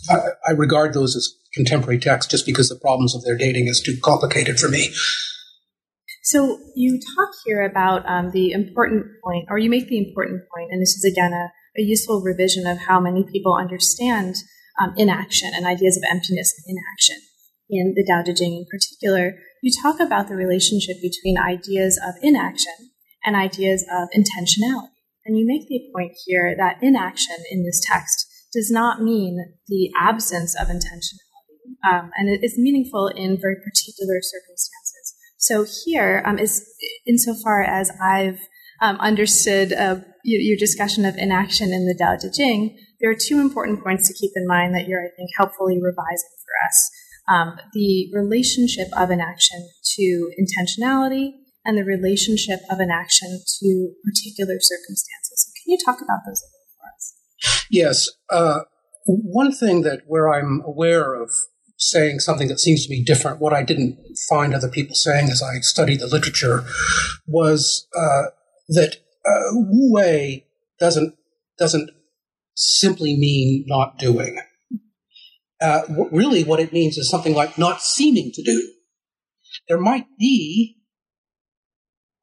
[0.09, 3.81] I, I, regard those as contemporary texts just because the problems of their dating is
[3.81, 4.91] too complicated for me.
[6.25, 10.71] So you talk here about um, the important point, or you make the important point,
[10.71, 14.37] and this is again a, a useful revision of how many people understand
[14.81, 17.23] um, inaction and ideas of emptiness and inaction
[17.73, 22.15] in the Tao Te Ching in particular, you talk about the relationship between ideas of
[22.23, 22.93] inaction
[23.25, 24.93] and ideas of intentionality.
[25.25, 29.91] And you make the point here that inaction in this text does not mean the
[29.99, 31.32] absence of intentionality,
[31.85, 35.15] um, and it is meaningful in very particular circumstances.
[35.39, 36.65] So here um, is,
[37.07, 38.39] insofar as I've
[38.81, 43.41] um, understood uh, your discussion of inaction in the Tao Te Ching, there are two
[43.41, 46.91] important points to keep in mind that you're, I think, helpfully revising for us
[47.29, 51.33] um, the relationship of an action to intentionality
[51.65, 55.53] and the relationship of an action to particular circumstances.
[55.63, 57.67] Can you talk about those a little for us?
[57.71, 58.09] Yes.
[58.31, 58.61] Uh,
[59.07, 61.31] one thing that where I'm aware of
[61.91, 65.43] saying something that seems to be different, what I didn't find other people saying as
[65.43, 66.65] I studied the literature,
[67.27, 68.31] was uh,
[68.69, 70.47] that uh, Wu Wei
[70.79, 71.15] doesn't
[71.59, 71.91] doesn't
[72.55, 74.39] simply mean not doing
[75.63, 78.73] uh, really what it means is something like not seeming to do.
[79.69, 80.77] There might be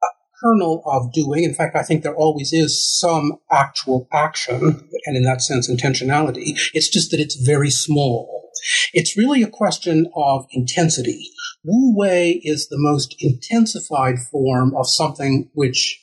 [0.02, 0.06] a
[0.42, 1.44] kernel of doing.
[1.44, 6.52] In fact, I think there always is some actual action, and in that sense, intentionality.
[6.74, 8.39] It's just that it's very small.
[8.92, 11.30] It's really a question of intensity.
[11.64, 16.00] Wu Wei is the most intensified form of something which,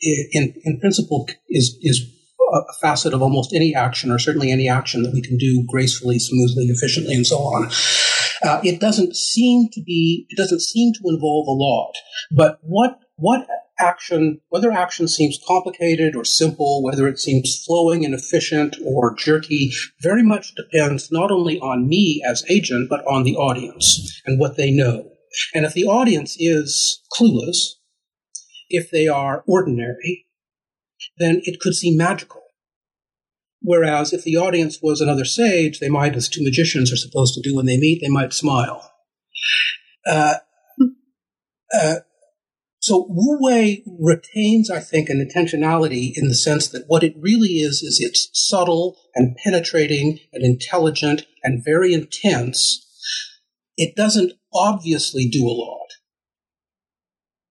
[0.00, 2.06] in, in principle, is, is
[2.52, 6.18] a facet of almost any action, or certainly any action that we can do gracefully,
[6.18, 7.70] smoothly, efficiently, and so on.
[8.42, 11.92] Uh, it doesn't seem to be, it doesn't seem to involve a lot.
[12.30, 13.46] But what, what
[13.78, 19.70] action, whether action seems complicated or simple, whether it seems flowing and efficient or jerky,
[20.02, 24.56] very much depends not only on me as agent, but on the audience and what
[24.56, 25.10] they know.
[25.54, 27.56] And if the audience is clueless,
[28.68, 30.26] if they are ordinary,
[31.18, 32.40] then it could seem magical.
[33.62, 37.42] Whereas if the audience was another sage, they might, as two magicians are supposed to
[37.42, 38.90] do when they meet, they might smile.
[40.06, 40.36] Uh,
[41.72, 41.96] uh,
[42.90, 47.60] so Wu Wei retains, I think, an intentionality in the sense that what it really
[47.60, 52.84] is, is it's subtle and penetrating and intelligent and very intense.
[53.76, 55.86] It doesn't obviously do a lot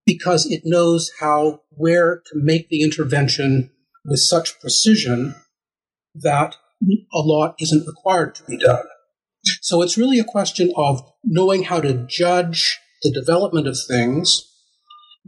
[0.04, 3.70] because it knows how, where to make the intervention
[4.04, 5.36] with such precision
[6.14, 6.56] that
[7.14, 8.84] a lot isn't required to be done.
[9.62, 14.49] So it's really a question of knowing how to judge the development of things,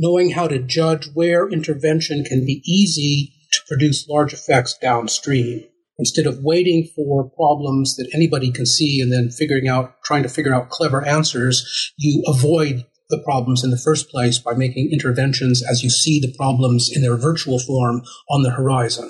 [0.02, 5.64] knowing how to judge where intervention can be easy to produce large effects downstream.
[5.98, 10.28] Instead of waiting for problems that anybody can see and then figuring out, trying to
[10.28, 15.62] figure out clever answers, you avoid the problems in the first place by making interventions
[15.62, 19.08] as you see the problems in their virtual form on the horizon.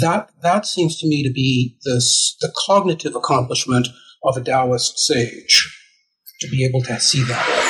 [0.00, 3.86] That, that seems to me to be this, the cognitive accomplishment
[4.24, 5.78] of a Taoist sage,
[6.40, 7.61] to be able to see that.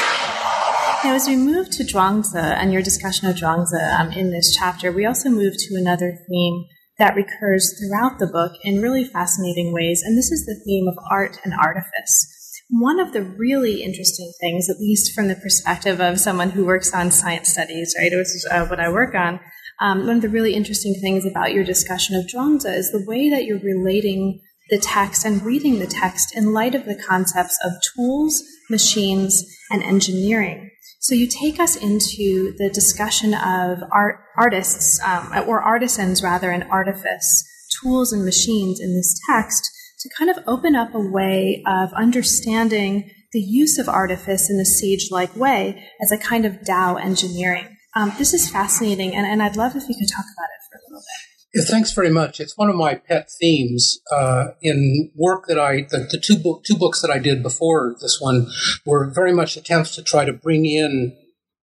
[1.05, 4.93] Now, as we move to Zhuangzi and your discussion of Zhuangzi um, in this chapter,
[4.93, 6.65] we also move to another theme
[6.97, 10.97] that recurs throughout the book in really fascinating ways, and this is the theme of
[11.11, 12.29] art and artifice.
[12.71, 16.95] One of the really interesting things, at least from the perspective of someone who works
[16.95, 19.41] on science studies, right, which is uh, what I work on,
[19.81, 23.29] um, one of the really interesting things about your discussion of Zhuangzi is the way
[23.29, 27.73] that you're relating the text and reading the text in light of the concepts of
[27.97, 30.69] tools, machines, and engineering.
[31.03, 36.63] So you take us into the discussion of art, artists, um, or artisans rather, and
[36.71, 37.45] artifice,
[37.83, 43.11] tools and machines in this text to kind of open up a way of understanding
[43.33, 47.77] the use of artifice in a sage like way as a kind of Tao engineering.
[47.97, 50.79] Um, this is fascinating, and, and I'd love if you could talk about it for
[50.79, 51.32] a little bit.
[51.55, 52.41] Yeah, thanks very much.
[52.41, 56.65] It's one of my pet themes uh, in work that I, the, the two, book,
[56.65, 58.47] two books that I did before this one
[58.87, 61.15] were very much attempts to try to bring in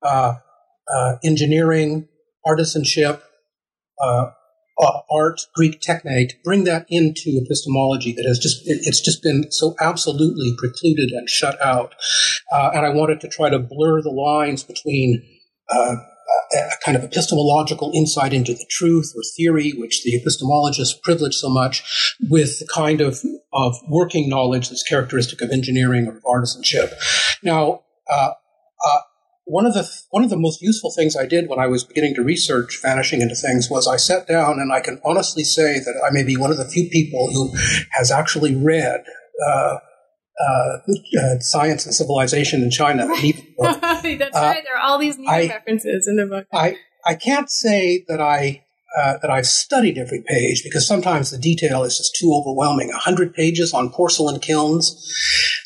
[0.04, 0.36] uh,
[0.94, 2.08] uh, engineering,
[2.46, 3.22] artisanship,
[4.00, 4.28] uh,
[4.80, 9.76] uh, art, Greek techne, bring that into epistemology that has just, it's just been so
[9.80, 11.96] absolutely precluded and shut out.
[12.52, 15.24] Uh, and I wanted to try to blur the lines between
[16.54, 21.50] a kind of epistemological insight into the truth or theory, which the epistemologists privilege so
[21.50, 23.20] much, with the kind of,
[23.54, 26.92] of working knowledge that's characteristic of engineering or of artisanship.
[27.44, 28.32] Now, uh,
[28.86, 29.00] uh,
[29.46, 32.14] one of the one of the most useful things I did when I was beginning
[32.16, 36.02] to research vanishing into things was I sat down and I can honestly say that
[36.08, 37.52] I may be one of the few people who
[37.92, 39.04] has actually read
[39.46, 39.78] uh,
[40.40, 40.78] uh,
[41.20, 43.08] uh, science and civilization in China.
[43.60, 44.64] That's uh, right.
[44.64, 46.48] There are all these I, references in the book.
[46.54, 48.64] I, I can't say that I
[48.98, 52.90] uh, that I've studied every page because sometimes the detail is just too overwhelming.
[52.90, 55.14] A hundred pages on porcelain kilns,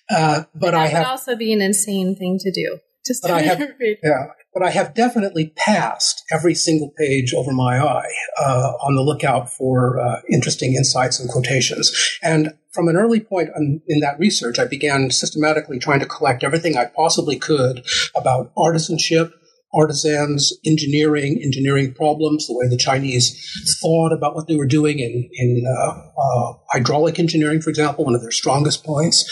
[0.10, 2.80] uh, but that I have also be an insane thing to do.
[3.06, 3.60] Just but I have,
[4.04, 9.02] yeah, but I have definitely passed every single page over my eye uh, on the
[9.02, 11.92] lookout for uh, interesting insights and quotations.
[12.22, 16.44] And from an early point in, in that research, I began systematically trying to collect
[16.44, 19.32] everything I possibly could about artisanship,
[19.74, 25.30] artisans, engineering, engineering problems, the way the Chinese thought about what they were doing in,
[25.34, 29.24] in uh, uh, hydraulic engineering, for example, one of their strongest points.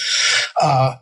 [0.61, 0.95] Uh,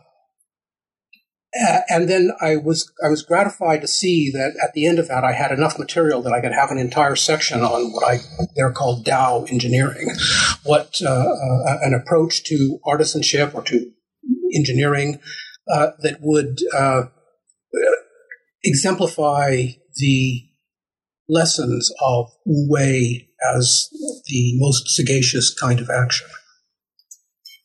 [1.52, 5.24] and then I was I was gratified to see that at the end of that
[5.24, 8.18] I had enough material that I could have an entire section on what I
[8.54, 10.08] they're called Tao engineering,
[10.64, 13.90] what uh, uh, an approach to artisanship or to
[14.54, 15.20] engineering
[15.72, 17.02] uh, that would uh,
[18.62, 20.42] exemplify the
[21.28, 23.88] lessons of Wu Wei as
[24.26, 26.28] the most sagacious kind of action.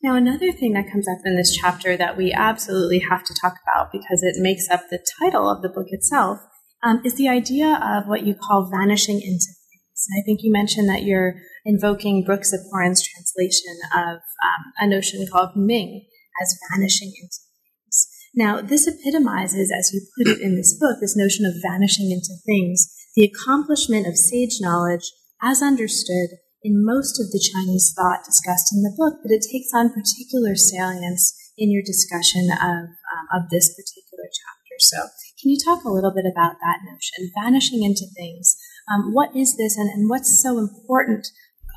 [0.06, 3.56] Now, another thing that comes up in this chapter that we absolutely have to talk
[3.63, 6.38] about because it makes up the title of the book itself
[6.84, 10.08] um, is the idea of what you call vanishing into things.
[10.15, 15.56] I think you mentioned that you're invoking Brook Ziporyn's translation of um, a notion called
[15.56, 16.06] Ming
[16.40, 18.08] as vanishing into things.
[18.36, 22.36] Now, this epitomizes, as you put it in this book, this notion of vanishing into
[22.46, 25.12] things, the accomplishment of sage knowledge
[25.42, 26.29] as understood
[26.66, 30.58] in most of the Chinese thought discussed in the book, but it takes on particular
[30.58, 34.76] salience in your discussion of, um, of this particular chapter.
[34.82, 34.98] So,
[35.38, 38.58] can you talk a little bit about that notion, vanishing into things?
[38.90, 41.28] Um, what is this, and, and what's so important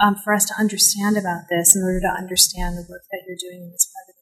[0.00, 3.36] um, for us to understand about this in order to understand the work that you're
[3.36, 4.18] doing in this part of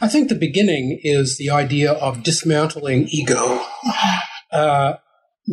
[0.00, 3.64] I think the beginning is the idea of dismantling ego.
[4.50, 4.94] Uh,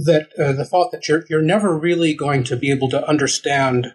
[0.03, 3.93] that uh, the thought that you're you're never really going to be able to understand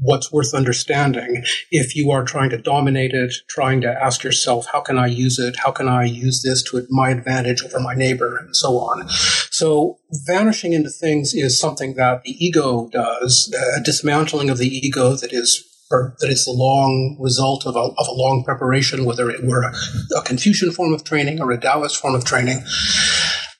[0.00, 4.80] what's worth understanding if you are trying to dominate it, trying to ask yourself, how
[4.80, 5.56] can I use it?
[5.56, 9.08] How can I use this to my advantage over my neighbor and so on?
[9.50, 15.14] So vanishing into things is something that the ego does, a dismantling of the ego
[15.16, 19.42] that is that is the long result of a, of a long preparation, whether it
[19.42, 19.74] were a,
[20.18, 22.62] a, Confucian form of training or a Taoist form of training.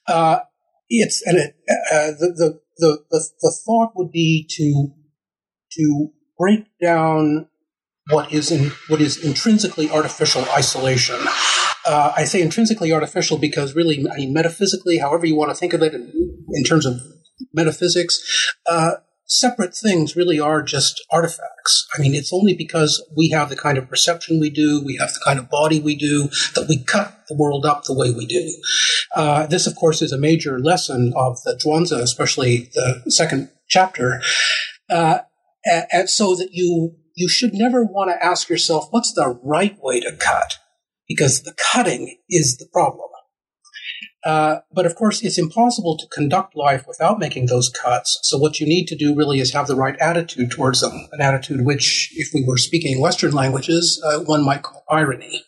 [0.06, 0.40] Uh,
[0.88, 4.92] it's and it, uh, the, the, the the the thought would be to
[5.72, 7.48] to break down
[8.10, 11.18] what is in what is intrinsically artificial isolation.
[11.86, 15.72] Uh, I say intrinsically artificial because really, I mean, metaphysically, however you want to think
[15.72, 16.12] of it, in,
[16.52, 17.00] in terms of
[17.54, 18.20] metaphysics,
[18.66, 18.92] uh,
[19.24, 21.86] separate things really are just artifacts.
[21.96, 25.12] I mean, it's only because we have the kind of perception we do, we have
[25.12, 28.26] the kind of body we do, that we cut the world up the way we
[28.26, 28.50] do.
[29.18, 34.22] Uh, this, of course, is a major lesson of the Zhuangzi, especially the second chapter.
[34.88, 35.18] Uh,
[35.92, 39.98] and so that you you should never want to ask yourself what's the right way
[40.00, 40.58] to cut?
[41.08, 43.08] Because the cutting is the problem.
[44.24, 48.20] Uh, but of course it's impossible to conduct life without making those cuts.
[48.22, 51.20] So what you need to do really is have the right attitude towards them an
[51.20, 55.44] attitude which if we were speaking western languages uh, one might call irony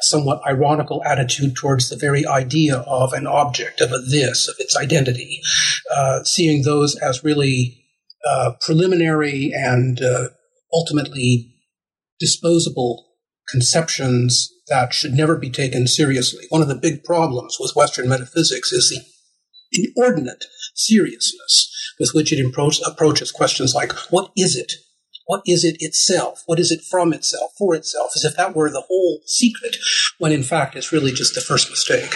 [0.00, 4.76] somewhat ironical attitude towards the very idea of an object of a this of its
[4.76, 5.40] identity
[5.94, 7.84] uh, seeing those as really
[8.26, 10.28] uh, preliminary and uh,
[10.72, 11.54] ultimately
[12.18, 13.06] disposable
[13.48, 16.44] conceptions that should never be taken seriously.
[16.48, 19.00] One of the big problems with Western metaphysics is the
[19.72, 24.72] inordinate seriousness with which it approach, approaches questions like what is it?
[25.26, 26.42] What is it itself?
[26.46, 28.10] What is it from itself, for itself?
[28.14, 29.76] As if that were the whole secret,
[30.18, 32.14] when in fact it's really just the first mistake.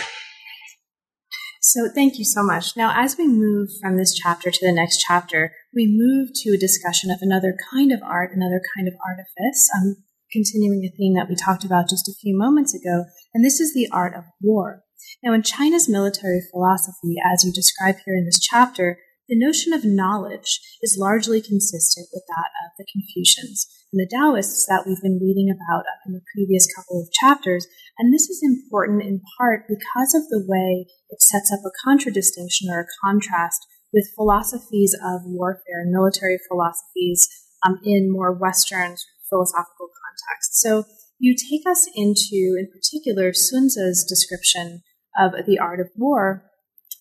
[1.60, 2.76] So thank you so much.
[2.76, 6.58] Now, as we move from this chapter to the next chapter, we move to a
[6.58, 9.96] discussion of another kind of art, another kind of artifice, um,
[10.32, 13.04] continuing a theme that we talked about just a few moments ago,
[13.34, 14.84] and this is the art of war.
[15.22, 18.98] Now, in China's military philosophy, as you describe here in this chapter,
[19.28, 24.66] the notion of knowledge is largely consistent with that of the Confucians and the Taoists
[24.66, 27.66] that we've been reading about up in the previous couple of chapters.
[27.98, 32.70] And this is important in part because of the way it sets up a contradistinction
[32.70, 33.60] or a contrast
[33.92, 37.28] with philosophies of warfare military philosophies
[37.66, 38.96] um, in more Western
[39.28, 40.60] philosophical contexts.
[40.60, 40.84] So
[41.18, 44.82] you take us into, in particular, Sun Tzu's description
[45.18, 46.47] of the art of war,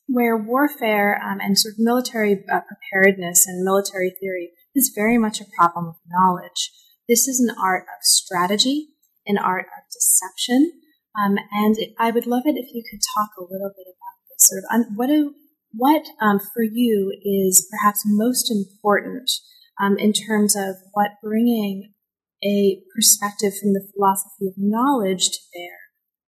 [0.07, 5.41] where warfare um, and sort of military uh, preparedness and military theory is very much
[5.41, 6.71] a problem of knowledge.
[7.07, 8.87] This is an art of strategy,
[9.25, 10.71] an art of deception,
[11.17, 14.17] um, and it, I would love it if you could talk a little bit about
[14.29, 14.47] this.
[14.47, 15.33] Sort of, um, what do,
[15.71, 19.29] what um, for you is perhaps most important
[19.81, 21.93] um, in terms of what bringing
[22.43, 25.77] a perspective from the philosophy of knowledge to bear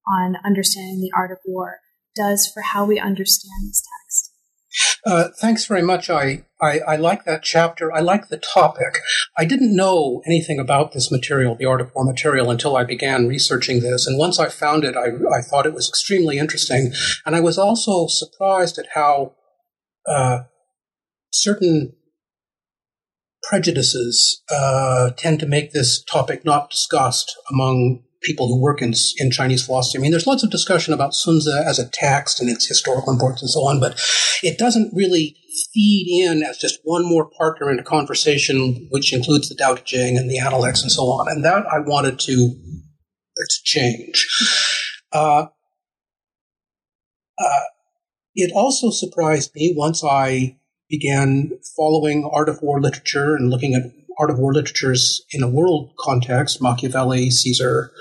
[0.07, 1.79] on understanding the art of war
[2.15, 4.29] does for how we understand this text.
[5.05, 6.09] Uh, thanks very much.
[6.09, 7.91] I, I, I, like that chapter.
[7.91, 8.99] I like the topic.
[9.37, 13.27] I didn't know anything about this material, the art of war material, until I began
[13.27, 14.05] researching this.
[14.05, 16.91] And once I found it, I, I thought it was extremely interesting.
[17.25, 19.33] And I was also surprised at how
[20.05, 20.43] uh,
[21.31, 21.93] certain
[23.43, 29.31] prejudices uh, tend to make this topic not discussed among people who work in, in
[29.31, 29.97] Chinese philosophy.
[29.97, 33.13] I mean, there's lots of discussion about Sun Tzu as a text and its historical
[33.13, 33.99] importance and so on, but
[34.43, 35.37] it doesn't really
[35.73, 39.83] feed in as just one more partner in a conversation, which includes the Tao Te
[39.85, 41.27] Ching and the Analects and so on.
[41.29, 44.27] And that I wanted to, to change.
[45.11, 45.47] Uh,
[47.37, 47.59] uh,
[48.35, 50.57] it also surprised me once I
[50.89, 53.83] began following art of war literature and looking at
[54.19, 57.91] art of war literatures in a world context, Machiavelli, Caesar,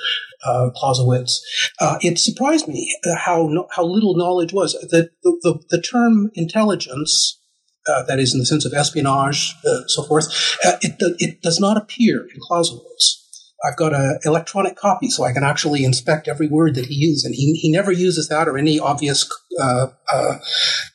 [0.45, 1.43] uh, Clausewitz,
[1.81, 4.73] uh, it surprised me how how little knowledge was.
[4.73, 7.41] The, the, the term intelligence,
[7.89, 10.27] uh, that is in the sense of espionage, uh, so forth,
[10.65, 13.25] uh, it, it does not appear in Clausewitz.
[13.65, 17.25] I've got an electronic copy so I can actually inspect every word that he uses.
[17.25, 19.29] And he, he never uses that or any obvious
[19.61, 20.39] uh, uh,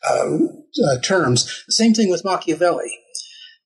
[0.10, 0.38] uh,
[0.86, 1.64] uh terms.
[1.68, 3.00] The same thing with Machiavelli.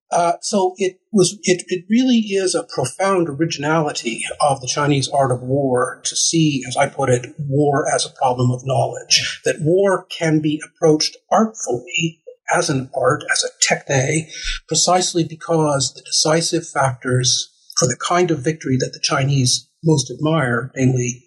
[0.10, 5.32] Uh, so it was it, it really is a profound originality of the Chinese art
[5.32, 9.42] of war to see, as I put it, war as a problem of knowledge.
[9.44, 12.22] That war can be approached artfully
[12.56, 14.32] as an art, as a techne,
[14.68, 20.72] precisely because the decisive factors for the kind of victory that the Chinese most admire,
[20.76, 21.24] namely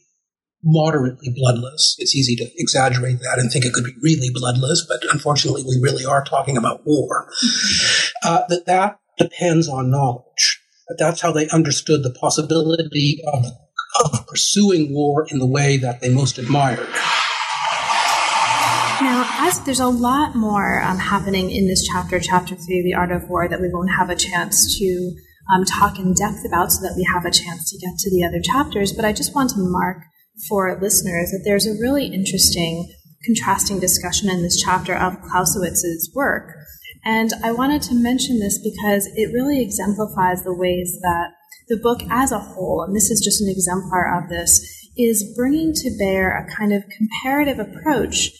[0.62, 1.96] moderately bloodless.
[1.98, 5.80] It's easy to exaggerate that and think it could be really bloodless, but unfortunately, we
[5.80, 7.30] really are talking about war.
[8.22, 10.60] Uh, that that depends on knowledge.
[10.98, 13.44] That's how they understood the possibility of,
[14.04, 16.88] of pursuing war in the way that they most admired.
[19.00, 23.12] Now, as there's a lot more um, happening in this chapter, chapter three, the art
[23.12, 25.14] of war, that we won't have a chance to
[25.54, 28.24] um, talk in depth about, so that we have a chance to get to the
[28.24, 28.92] other chapters.
[28.92, 30.02] But I just want to mark
[30.48, 32.92] for listeners that there's a really interesting
[33.24, 36.52] contrasting discussion in this chapter of Clausewitz's work.
[37.04, 41.30] And I wanted to mention this because it really exemplifies the ways that
[41.68, 44.60] the book as a whole, and this is just an exemplar of this,
[44.96, 48.30] is bringing to bear a kind of comparative approach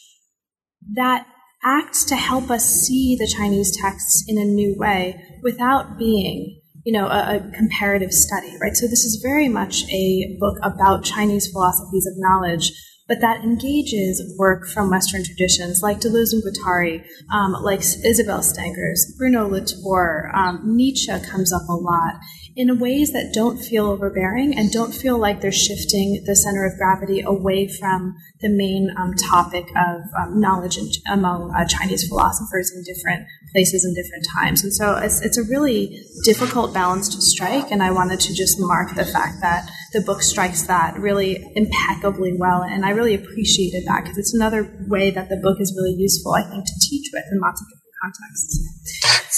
[0.94, 1.26] that
[1.62, 6.92] acts to help us see the Chinese texts in a new way without being you
[6.92, 8.74] know, a, a, comparative study, right?
[8.74, 12.72] So this is very much a book about Chinese philosophies of knowledge,
[13.10, 17.04] but that engages work from Western traditions like Deleuze and Guattari,
[17.34, 22.14] um, like Isabelle Stengers, Bruno Latour, um, Nietzsche comes up a lot
[22.56, 26.76] in ways that don't feel overbearing and don't feel like they're shifting the center of
[26.76, 32.72] gravity away from the main um, topic of um, knowledge in, among uh, Chinese philosophers
[32.74, 34.62] in different places and different times.
[34.62, 37.70] And so it's, it's a really difficult balance to strike.
[37.70, 42.34] And I wanted to just mark the fact that the book strikes that really impeccably
[42.36, 42.62] well.
[42.62, 46.32] And I really appreciated that because it's another way that the book is really useful,
[46.32, 49.29] I think, to teach with in lots of different contexts.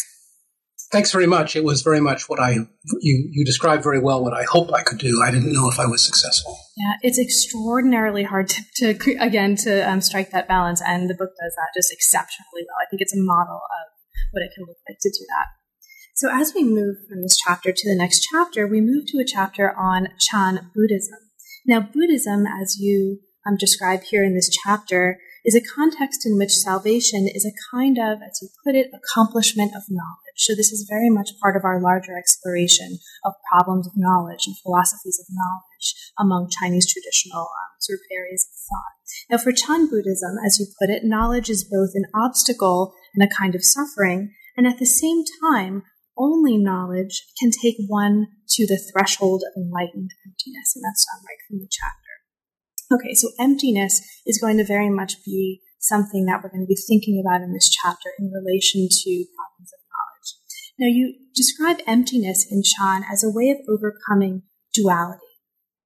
[0.92, 1.56] Thanks very much.
[1.56, 2.50] It was very much what I
[3.00, 5.22] you you described very well what I hoped I could do.
[5.26, 6.58] I didn't know if I was successful.
[6.76, 11.30] Yeah, it's extraordinarily hard to, to again to um, strike that balance, and the book
[11.30, 12.76] does that just exceptionally well.
[12.80, 13.84] I think it's a model of
[14.32, 15.46] what it can look like to do that.
[16.14, 19.24] So as we move from this chapter to the next chapter, we move to a
[19.24, 21.18] chapter on Chan Buddhism.
[21.66, 26.52] Now, Buddhism, as you um, describe here in this chapter, is a context in which
[26.52, 30.21] salvation is a kind of, as you put it, accomplishment of knowledge.
[30.36, 34.56] So this is very much part of our larger exploration of problems of knowledge and
[34.62, 38.96] philosophies of knowledge among Chinese traditional um, sort of areas of thought.
[39.30, 43.34] Now, for Chan Buddhism, as you put it, knowledge is both an obstacle and a
[43.34, 45.82] kind of suffering, and at the same time,
[46.16, 51.58] only knowledge can take one to the threshold of enlightened emptiness, and that's right from
[51.58, 52.12] the chapter.
[52.92, 56.76] Okay, so emptiness is going to very much be something that we're going to be
[56.76, 59.81] thinking about in this chapter in relation to problems of.
[60.82, 64.42] Now, you describe emptiness in Chan as a way of overcoming
[64.74, 65.22] duality.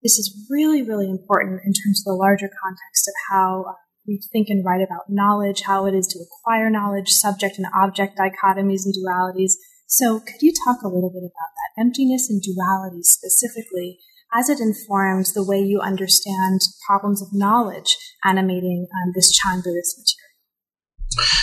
[0.03, 3.73] This is really, really important in terms of the larger context of how uh,
[4.09, 8.19] we think and write about knowledge, how it is to acquire knowledge, subject and object
[8.19, 9.53] dichotomies and dualities.
[9.87, 11.83] So, could you talk a little bit about that?
[11.83, 13.99] Emptiness and duality specifically,
[14.33, 20.01] as it informs the way you understand problems of knowledge animating um, this Chan Buddhist
[20.01, 21.43] material?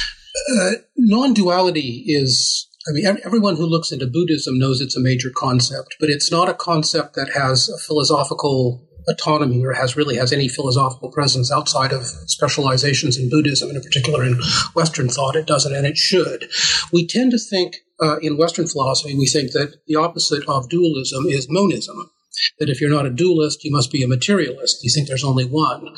[0.58, 5.32] Uh, non duality is, I mean, everyone who looks into Buddhism knows it's a major
[5.34, 10.32] concept, but it's not a concept that has a philosophical autonomy or has really has
[10.32, 14.40] any philosophical presence outside of specializations in Buddhism, and in particular in
[14.74, 15.36] Western thought.
[15.36, 16.50] It doesn't, and it should.
[16.92, 21.26] We tend to think uh, in Western philosophy, we think that the opposite of dualism
[21.28, 22.12] is monism
[22.60, 24.84] that if you're not a dualist, you must be a materialist.
[24.84, 25.96] You think there's only one.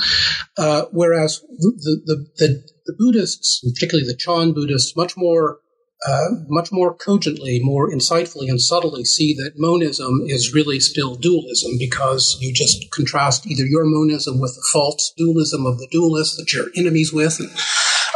[0.58, 5.60] Uh, whereas the, the, the, the, Buddhists, particularly the Chan Buddhists, much more
[6.08, 11.72] uh, much more cogently, more insightfully and subtly see that monism is really still dualism
[11.80, 16.53] because you just contrast either your monism with the false dualism of the dualists that
[16.53, 17.39] you're enemies with.
[17.39, 17.49] And,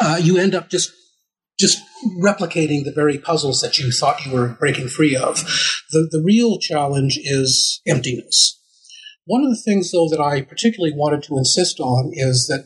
[0.02, 0.92] uh, you end up just
[1.60, 1.80] just
[2.24, 5.44] replicating the very puzzles that you thought you were breaking free of.
[5.92, 8.58] The, the real challenge is emptiness.
[9.26, 12.66] One of the things, though, that I particularly wanted to insist on is that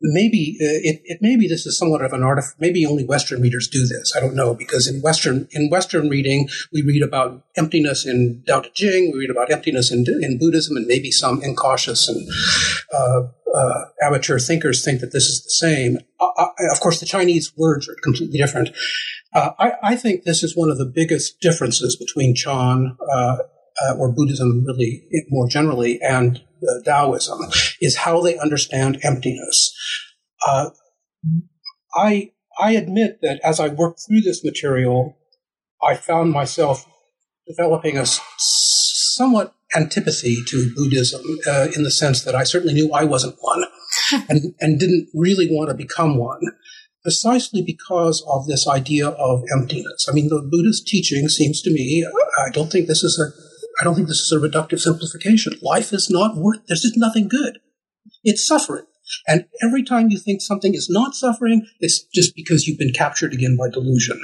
[0.00, 2.42] maybe uh, it, it maybe this is somewhat of an art.
[2.58, 4.14] Maybe only Western readers do this.
[4.16, 8.60] I don't know because in Western in Western reading we read about emptiness in Tao
[8.60, 12.28] Te Ching, we read about emptiness in, in Buddhism, and maybe some incautious and
[12.92, 15.98] uh, uh, amateur thinkers think that this is the same.
[16.20, 18.70] Uh, uh, of course, the Chinese words are completely different.
[19.32, 22.96] Uh, I, I, think this is one of the biggest differences between Chan
[23.82, 27.40] Uh, or Buddhism, really more generally, and uh, Taoism,
[27.80, 29.74] is how they understand emptiness.
[30.46, 30.70] Uh,
[31.96, 35.16] I I admit that as I worked through this material,
[35.82, 36.86] I found myself
[37.46, 38.06] developing a
[38.38, 43.64] somewhat antipathy to Buddhism uh, in the sense that I certainly knew I wasn't one
[44.28, 46.40] and, and didn't really want to become one,
[47.02, 50.06] precisely because of this idea of emptiness.
[50.08, 52.06] I mean, the Buddhist teaching seems to me,
[52.46, 53.43] I don't think this is a,
[53.80, 55.54] I don't think this is a reductive simplification.
[55.62, 57.58] Life is not worth, there's just nothing good.
[58.22, 58.84] It's suffering.
[59.26, 63.34] And every time you think something is not suffering, it's just because you've been captured
[63.34, 64.20] again by delusion.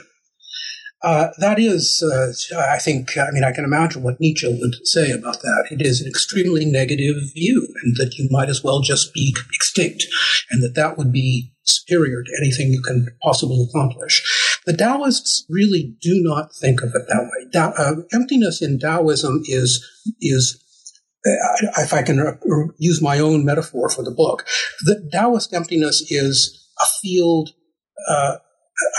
[1.03, 5.11] Uh, that is, uh, I think, I mean, I can imagine what Nietzsche would say
[5.11, 5.69] about that.
[5.71, 10.05] It is an extremely negative view, and that you might as well just be extinct,
[10.51, 14.23] and that that would be superior to anything you can possibly accomplish.
[14.67, 17.49] The Taoists really do not think of it that way.
[17.51, 19.85] Da- uh, emptiness in Taoism is
[20.21, 20.63] is
[21.27, 21.33] uh,
[21.79, 22.39] if I can
[22.79, 24.47] use my own metaphor for the book,
[24.83, 27.51] the Taoist emptiness is a field,
[28.09, 28.37] uh,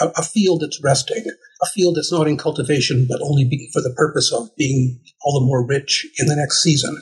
[0.01, 1.23] a, field that's resting,
[1.63, 5.45] a field that's not in cultivation, but only for the purpose of being all the
[5.45, 6.95] more rich in the next season.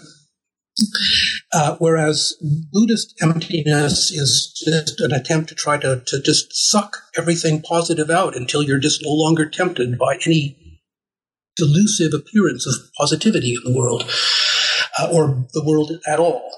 [1.52, 2.36] Uh, whereas
[2.72, 8.38] Buddhist emptiness is just an attempt to try to, to just suck everything positive out
[8.38, 10.80] until you're just no longer tempted by any
[11.56, 14.04] delusive appearance of positivity in the world
[15.00, 16.50] uh, or the world at all.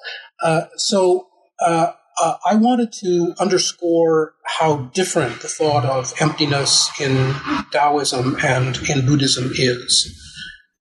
[0.43, 1.27] Uh, so
[1.61, 7.33] uh, uh, I wanted to underscore how different the thought of emptiness in
[7.71, 10.17] Taoism and in Buddhism is,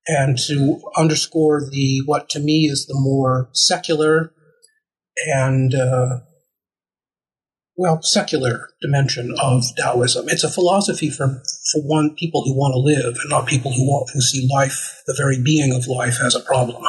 [0.06, 4.32] and to underscore the what to me is the more secular
[5.26, 6.20] and uh,
[7.76, 10.28] well secular dimension of Taoism.
[10.28, 11.42] It's a philosophy for
[11.72, 15.02] for one people who want to live and not people who want who see life,
[15.06, 16.82] the very being of life, as a problem.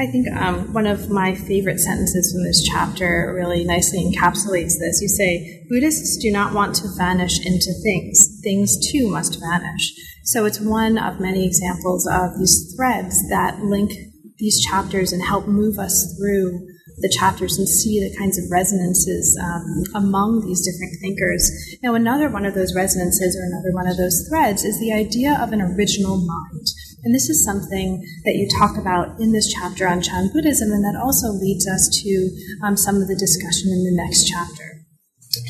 [0.00, 5.00] I think um, one of my favorite sentences from this chapter really nicely encapsulates this.
[5.02, 9.92] You say, Buddhists do not want to vanish into things, things too must vanish.
[10.22, 13.92] So it's one of many examples of these threads that link
[14.38, 16.68] these chapters and help move us through
[17.00, 21.50] the chapters and see the kinds of resonances um, among these different thinkers.
[21.82, 25.38] Now, another one of those resonances or another one of those threads is the idea
[25.40, 26.66] of an original mind.
[27.04, 30.84] And this is something that you talk about in this chapter on Chan Buddhism, and
[30.84, 32.30] that also leads us to
[32.66, 34.84] um, some of the discussion in the next chapter.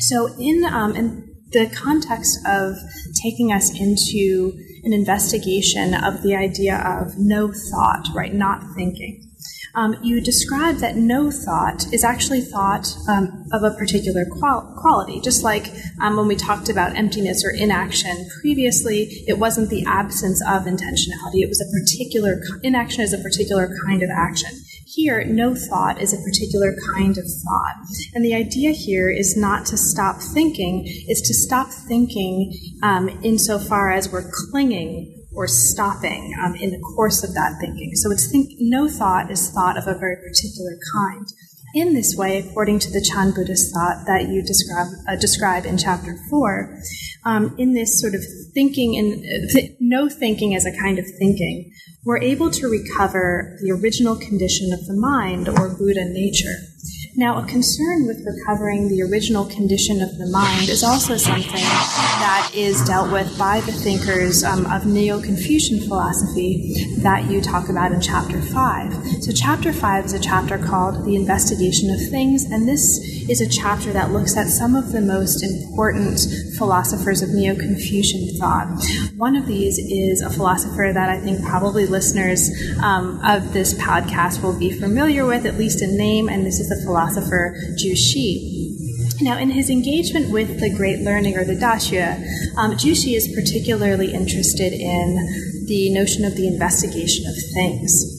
[0.01, 2.75] So, in, um, in the context of
[3.23, 9.28] taking us into an investigation of the idea of no thought, right, not thinking,
[9.75, 15.19] um, you describe that no thought is actually thought um, of a particular qual- quality.
[15.21, 20.41] Just like um, when we talked about emptiness or inaction previously, it wasn't the absence
[20.41, 21.41] of intentionality.
[21.41, 24.49] It was a particular, inaction is a particular kind of action.
[24.85, 27.75] Here, no thought is a particular kind of thought.
[28.15, 33.91] And the idea here is not to stop thinking, is to stop thinking um, insofar
[33.91, 37.95] as we're clinging or stopping um, in the course of that thinking.
[37.95, 41.25] So it's think no thought is thought of a very particular kind.
[41.75, 45.77] In this way, according to the Chan Buddhist thought that you describe, uh, describe in
[45.77, 46.79] chapter four,
[47.25, 48.21] um, in this sort of
[48.55, 51.71] thinking and uh, th- no thinking as a kind of thinking,
[52.03, 56.55] we're able to recover the original condition of the mind or Buddha nature.
[57.15, 62.51] Now, a concern with recovering the original condition of the mind is also something that
[62.53, 67.91] is dealt with by the thinkers um, of Neo Confucian philosophy that you talk about
[67.91, 69.23] in chapter 5.
[69.23, 73.49] So, chapter 5 is a chapter called The Investigation of Things, and this is a
[73.49, 76.19] chapter that looks at some of the most important
[76.59, 78.67] philosophers of Neo Confucian thought.
[79.15, 82.51] One of these is a philosopher that I think probably listeners
[82.83, 86.69] um, of this podcast will be familiar with, at least in name, and this is
[86.69, 88.75] the philosopher Zhu Xi.
[89.21, 92.15] Now, in his engagement with the Great Learning or the Daxue,
[92.57, 98.18] um, Zhu Xi is particularly interested in the notion of the investigation of things.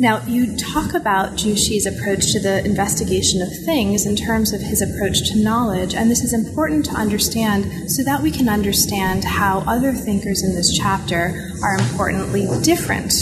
[0.00, 4.80] Now, you talk about Xi's approach to the investigation of things in terms of his
[4.80, 9.58] approach to knowledge, and this is important to understand so that we can understand how
[9.66, 13.12] other thinkers in this chapter are importantly different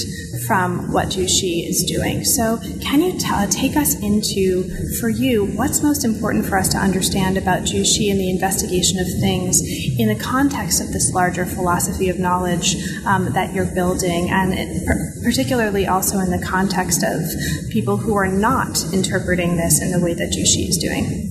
[0.49, 2.25] from what Xi is doing.
[2.25, 4.65] So, can you t- take us into,
[4.99, 9.07] for you, what's most important for us to understand about Xi and the investigation of
[9.21, 9.61] things
[9.99, 14.89] in the context of this larger philosophy of knowledge um, that you're building, and it,
[15.23, 17.21] particularly also in the context of
[17.71, 21.29] people who are not interpreting this in the way that Xi is doing?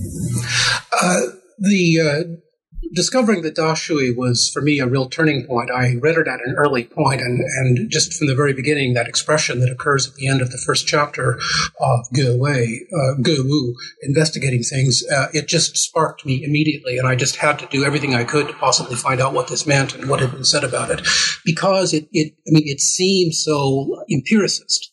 [1.02, 1.20] Uh,
[1.58, 2.47] the uh,
[2.92, 5.70] discovering that Daxue was for me a real turning point.
[5.70, 9.08] I read it at an early point, and, and just from the very beginning, that
[9.08, 11.38] expression that occurs at the end of the first chapter
[11.80, 17.06] of Ge Wei, uh, Ge Wu, investigating things, uh, it just sparked me immediately, and
[17.06, 19.94] I just had to do everything I could to possibly find out what this meant
[19.94, 21.06] and what had been said about it,
[21.44, 24.92] because it, it I mean, it seems so empiricist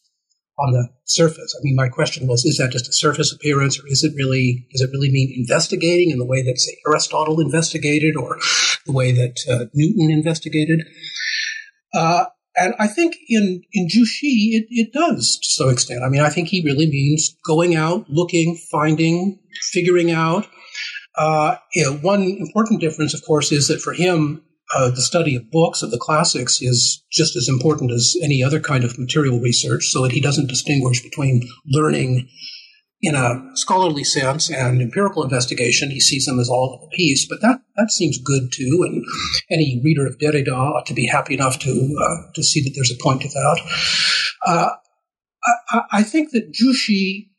[0.57, 1.55] on the surface.
[1.57, 4.67] I mean, my question was, is that just a surface appearance or is it really,
[4.71, 8.37] does it really mean investigating in the way that, say, Aristotle investigated or
[8.85, 10.81] the way that uh, Newton investigated?
[11.93, 12.25] Uh,
[12.55, 16.03] and I think in, in Zhu Xi, it, it does to some extent.
[16.05, 19.39] I mean, I think he really means going out, looking, finding,
[19.73, 20.47] figuring out.
[21.17, 24.41] Uh, you know, one important difference, of course, is that for him,
[24.73, 28.59] uh, the study of books, of the classics, is just as important as any other
[28.59, 32.27] kind of material research, so that he doesn't distinguish between learning
[33.01, 35.91] in a scholarly sense and empirical investigation.
[35.91, 39.03] He sees them as all of a piece, but that, that seems good too, and
[39.51, 42.91] any reader of Derrida ought to be happy enough to, uh, to see that there's
[42.91, 43.61] a point to that.
[44.45, 44.69] Uh,
[45.69, 47.29] I, I think that Zhu Xi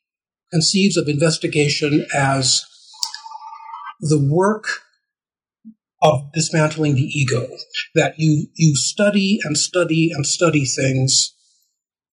[0.52, 2.64] conceives of investigation as
[4.00, 4.82] the work
[6.06, 7.48] of dismantling the ego.
[7.94, 11.34] That you you study and study and study things,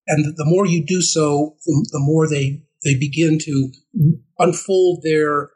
[0.08, 3.72] and the more you do so, the more they they begin to
[4.40, 5.52] unfold their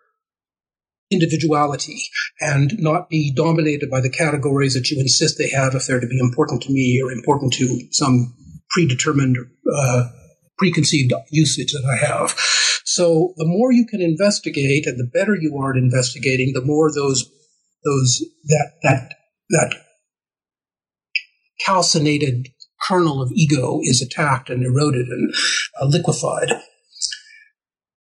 [1.09, 1.97] individuality
[2.41, 6.07] and not be dominated by the categories that you insist they have if they're to
[6.07, 8.35] be important to me or important to some
[8.69, 9.38] predetermined
[9.73, 10.03] uh,
[10.57, 12.35] preconceived usage that I have.
[12.83, 16.91] So the more you can investigate and the better you are at investigating, the more
[16.91, 17.29] those
[17.84, 19.13] those that that
[19.49, 19.75] that
[21.65, 22.49] calcinated
[22.82, 25.34] kernel of ego is attacked and eroded and
[25.82, 26.51] uh, liquefied.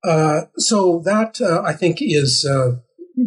[0.03, 2.77] Uh, so that uh, I think is uh,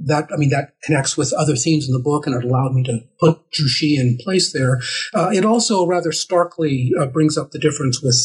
[0.07, 2.83] that I mean that connects with other themes in the book, and it allowed me
[2.85, 4.81] to put Zhu Xi in place there.
[5.15, 8.19] Uh, it also rather starkly uh, brings up the difference with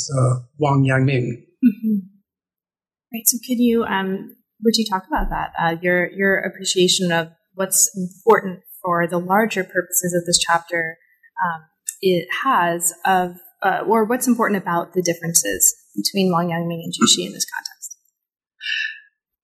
[0.59, 1.31] Wang Yangming.
[1.63, 1.97] Mm-hmm.
[3.13, 3.27] Right.
[3.27, 5.83] So, can you um, would you talk about that?
[5.83, 10.97] your your appreciation of what's important for the larger purposes of this chapter
[11.43, 11.63] um,
[12.01, 17.07] it has of, uh, or what's important about the differences between Wang Yangming and Zhu
[17.07, 17.75] Xi in this context?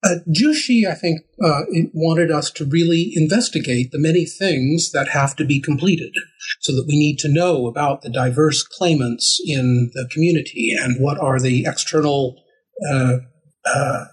[0.04, 1.60] Uh, Zhu Xi, I think, uh,
[1.94, 6.12] wanted us to really investigate the many things that have to be completed
[6.60, 11.18] so that we need to know about the diverse claimants in the community and what
[11.18, 12.36] are the external
[12.90, 13.18] uh,
[13.64, 14.04] uh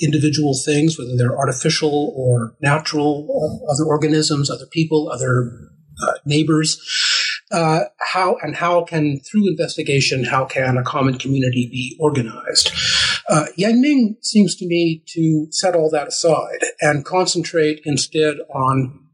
[0.00, 3.26] individual things, whether they're artificial or natural,
[3.70, 5.52] other organisms, other people, other
[6.02, 6.80] uh, neighbors.
[7.50, 12.70] Uh, how and how can through investigation how can a common community be organized
[13.26, 19.08] uh, Yangming seems to me to set all that aside and concentrate instead on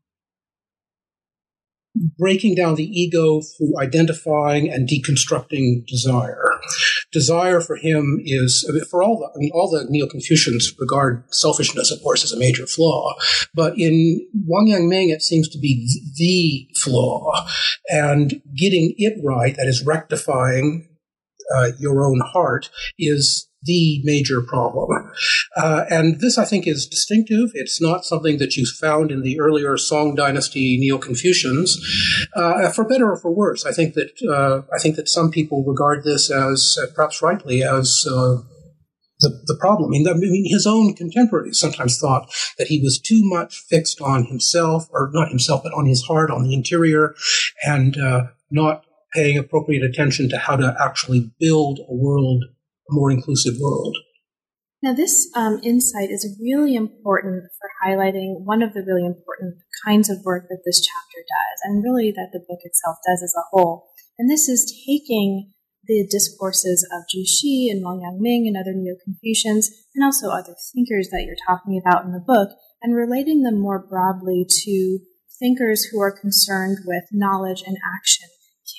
[2.19, 6.51] breaking down the ego through identifying and deconstructing desire.
[7.15, 12.03] Desire for him is, for all the, I mean, all the Neo-Confucians regard selfishness, of
[12.03, 13.15] course, as a major flaw.
[13.55, 15.89] But in Wang Yangming, it seems to be
[16.19, 17.47] the flaw.
[17.89, 20.89] And getting it right, that is rectifying
[21.55, 25.11] uh, your own heart, is the major problem.
[25.57, 27.51] Uh, and this, I think, is distinctive.
[27.55, 31.79] It's not something that you found in the earlier Song Dynasty Neo-Confucians,
[32.37, 33.65] uh, for better or for worse.
[33.65, 37.63] I think that uh, I think that some people regard this as, uh, perhaps rightly,
[37.63, 38.43] as uh,
[39.21, 39.89] the, the problem.
[39.89, 44.01] I mean, I mean, his own contemporaries sometimes thought that he was too much fixed
[44.03, 47.15] on himself, or not himself, but on his heart, on the interior,
[47.65, 48.84] and uh, not
[49.15, 52.45] paying appropriate attention to how to actually build a world
[52.91, 53.97] a more inclusive world.
[54.83, 59.55] Now, this um, insight is really important for highlighting one of the really important
[59.87, 63.33] kinds of work that this chapter does, and really that the book itself does as
[63.37, 63.89] a whole.
[64.19, 65.53] And this is taking
[65.87, 71.09] the discourses of Zhu Xi and Wang Yangming and other Neo-Confucians, and also other thinkers
[71.11, 72.51] that you're talking about in the book,
[72.83, 74.99] and relating them more broadly to
[75.39, 78.29] thinkers who are concerned with knowledge and action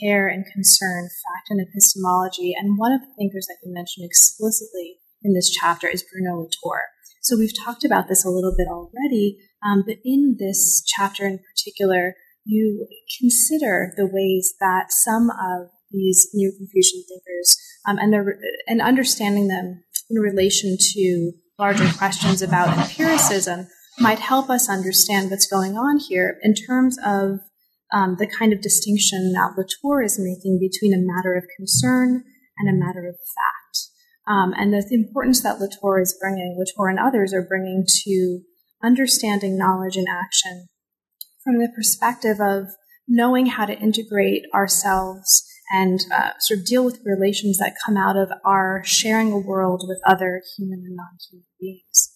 [0.01, 2.53] care and concern, fact and epistemology.
[2.57, 6.81] And one of the thinkers that you mentioned explicitly in this chapter is Bruno Latour.
[7.21, 11.39] So we've talked about this a little bit already, um, but in this chapter in
[11.39, 12.15] particular,
[12.45, 12.87] you
[13.19, 18.37] consider the ways that some of these Neo-Confucian thinkers um, and their
[18.67, 23.67] and understanding them in relation to larger questions about empiricism
[23.99, 27.39] might help us understand what's going on here in terms of
[27.93, 32.23] um, the kind of distinction that Latour is making between a matter of concern
[32.57, 33.89] and a matter of fact.
[34.27, 38.41] Um, and the importance that Latour is bringing, Latour and others are bringing to
[38.83, 40.67] understanding knowledge and action
[41.43, 42.69] from the perspective of
[43.07, 48.17] knowing how to integrate ourselves and uh, sort of deal with relations that come out
[48.17, 52.11] of our sharing a world with other human and non human beings.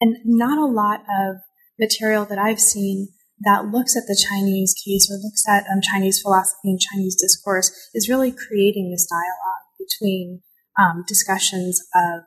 [0.00, 1.36] And not a lot of
[1.78, 3.08] material that I've seen
[3.40, 7.70] that looks at the Chinese case or looks at um, Chinese philosophy and Chinese discourse
[7.92, 10.40] is really creating this dialogue between
[10.80, 12.24] um, discussions of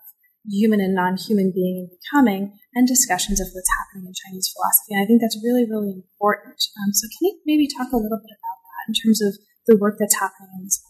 [0.47, 4.93] human and non-human being and becoming and discussions of what's happening in Chinese philosophy.
[4.93, 6.61] And I think that's really, really important.
[6.77, 9.37] Um, so can you maybe talk a little bit about that in terms of
[9.67, 10.81] the work that's happening in this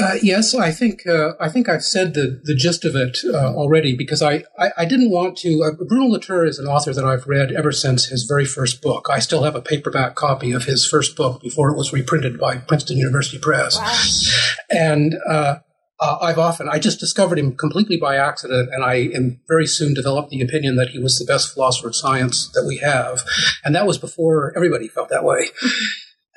[0.00, 3.52] uh, yes, I think uh, I think I've said the, the gist of it uh,
[3.54, 5.62] already because I, I, I, didn't want to.
[5.64, 9.08] Uh, Bruno Latour is an author that I've read ever since his very first book.
[9.10, 12.58] I still have a paperback copy of his first book before it was reprinted by
[12.58, 14.78] Princeton University Press, wow.
[14.78, 15.56] and uh,
[16.00, 20.30] I've often I just discovered him completely by accident, and I am very soon developed
[20.30, 23.24] the opinion that he was the best philosopher of science that we have,
[23.64, 25.46] and that was before everybody felt that way.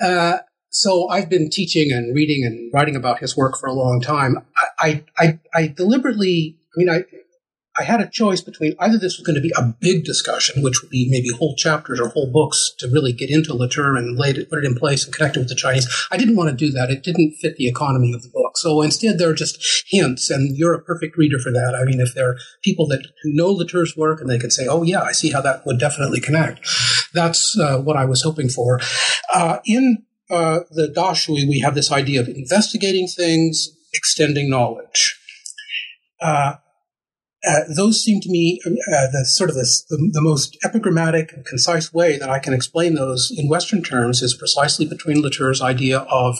[0.72, 4.38] so I've been teaching and reading and writing about his work for a long time.
[4.80, 7.04] I, I, I deliberately, I mean, I,
[7.78, 10.80] I had a choice between either this was going to be a big discussion, which
[10.80, 14.48] would be maybe whole chapters or whole books to really get into Latour and it,
[14.48, 15.86] put it in place and connect it with the Chinese.
[16.10, 16.90] I didn't want to do that.
[16.90, 18.56] It didn't fit the economy of the book.
[18.56, 21.74] So instead, there are just hints, and you're a perfect reader for that.
[21.74, 24.82] I mean, if there are people that know Latour's work and they can say, "Oh
[24.82, 26.66] yeah, I see how that would definitely connect,"
[27.14, 28.80] that's uh, what I was hoping for.
[29.34, 35.18] Uh, in uh, the Daxue, we have this idea of investigating things, extending knowledge.
[36.20, 36.54] Uh,
[37.46, 41.92] uh, those seem to me uh, the sort of the, the, most epigrammatic and concise
[41.92, 46.36] way that I can explain those in Western terms is precisely between Latour's idea of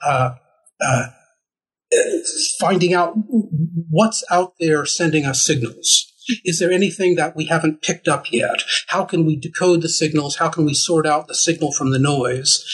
[0.00, 0.34] uh,
[0.80, 1.06] uh,
[2.60, 3.14] finding out
[3.90, 6.13] what's out there sending us signals
[6.44, 8.62] is there anything that we haven't picked up yet?
[8.88, 10.36] How can we decode the signals?
[10.36, 12.64] How can we sort out the signal from the noise?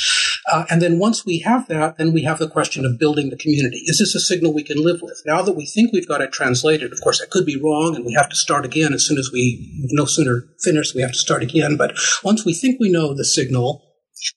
[0.50, 3.36] Uh, and then once we have that, then we have the question of building the
[3.36, 3.82] community.
[3.86, 5.22] Is this a signal we can live with?
[5.26, 8.04] Now that we think we've got it translated, of course, that could be wrong and
[8.04, 11.18] we have to start again as soon as we no sooner finish, we have to
[11.18, 11.76] start again.
[11.76, 13.82] But once we think we know the signal,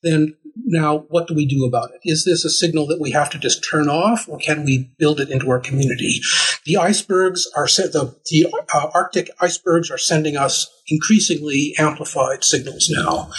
[0.01, 2.01] then now what do we do about it?
[2.03, 5.19] Is this a signal that we have to just turn off or can we build
[5.19, 6.21] it into our community?
[6.65, 13.31] The icebergs are the, the uh, Arctic icebergs are sending us increasingly amplified signals now.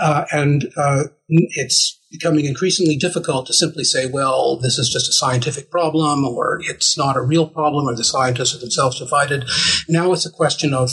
[0.00, 5.12] Uh, and uh, it's becoming increasingly difficult to simply say, well, this is just a
[5.12, 9.44] scientific problem or it's not a real problem or the scientists are themselves divided.
[9.88, 10.90] Now it's a question of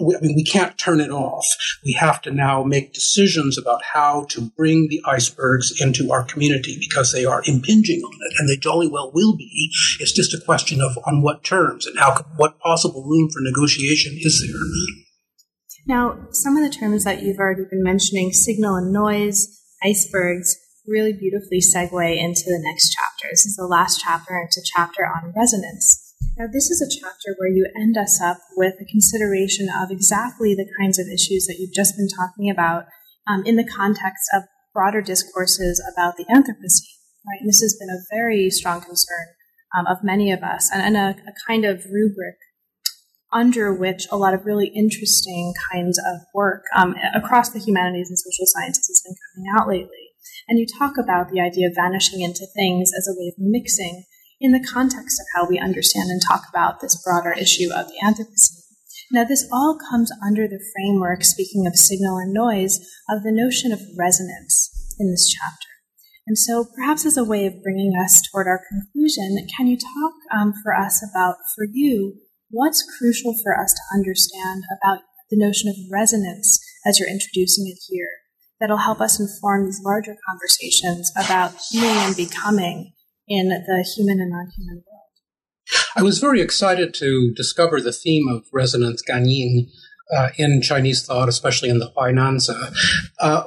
[0.00, 1.46] I mean, we can't turn it off.
[1.84, 6.76] We have to now make decisions about how to bring the icebergs into our community
[6.78, 9.70] because they are impinging on it, and they jolly well will be.
[10.00, 14.16] It's just a question of on what terms and how, what possible room for negotiation
[14.20, 14.60] is there.
[15.86, 20.56] Now, some of the terms that you've already been mentioning, signal and noise, icebergs,
[20.86, 23.28] really beautifully segue into the next chapter.
[23.30, 26.03] This is the last chapter, it's a chapter on resonance.
[26.36, 30.52] Now, this is a chapter where you end us up with a consideration of exactly
[30.52, 32.86] the kinds of issues that you've just been talking about
[33.28, 36.98] um, in the context of broader discourses about the Anthropocene.
[37.24, 37.38] Right?
[37.38, 39.26] And this has been a very strong concern
[39.78, 42.34] um, of many of us, and, and a, a kind of rubric
[43.32, 48.18] under which a lot of really interesting kinds of work um, across the humanities and
[48.18, 50.10] social sciences has been coming out lately.
[50.48, 54.04] And you talk about the idea of vanishing into things as a way of mixing
[54.40, 57.98] in the context of how we understand and talk about this broader issue of the
[58.04, 58.60] Anthropocene.
[59.12, 62.78] Now, this all comes under the framework, speaking of signal and noise,
[63.08, 65.68] of the notion of resonance in this chapter.
[66.26, 70.14] And so, perhaps as a way of bringing us toward our conclusion, can you talk
[70.34, 72.14] um, for us about, for you,
[72.50, 77.78] what's crucial for us to understand about the notion of resonance as you're introducing it
[77.88, 78.08] here
[78.60, 82.93] that'll help us inform these larger conversations about being and becoming
[83.28, 84.94] in the human and non-human world.
[85.96, 89.68] I was very excited to discover the theme of resonance Ganying
[90.14, 92.54] uh, in Chinese thought, especially in the Huainanzi.
[93.18, 93.44] Uh,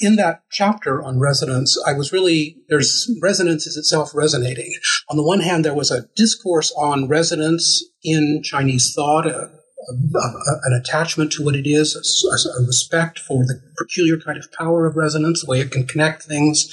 [0.00, 4.72] in that chapter on resonance, I was really, there's resonance is itself resonating.
[5.10, 10.28] On the one hand, there was a discourse on resonance in Chinese thought, a, a,
[10.64, 14.96] an attachment to what it is, a, respect for the peculiar kind of power of
[14.96, 16.66] resonance, the way it can connect things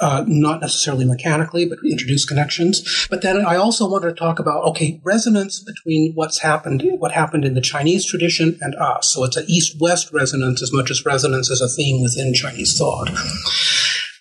[0.00, 3.06] uh, not necessarily mechanically, but introduce connections.
[3.08, 7.44] But then I also wanted to talk about okay, resonance between what's happened, what happened
[7.44, 9.12] in the Chinese tradition and us.
[9.12, 13.10] So it's an east-west resonance as much as resonance is a theme within Chinese thought.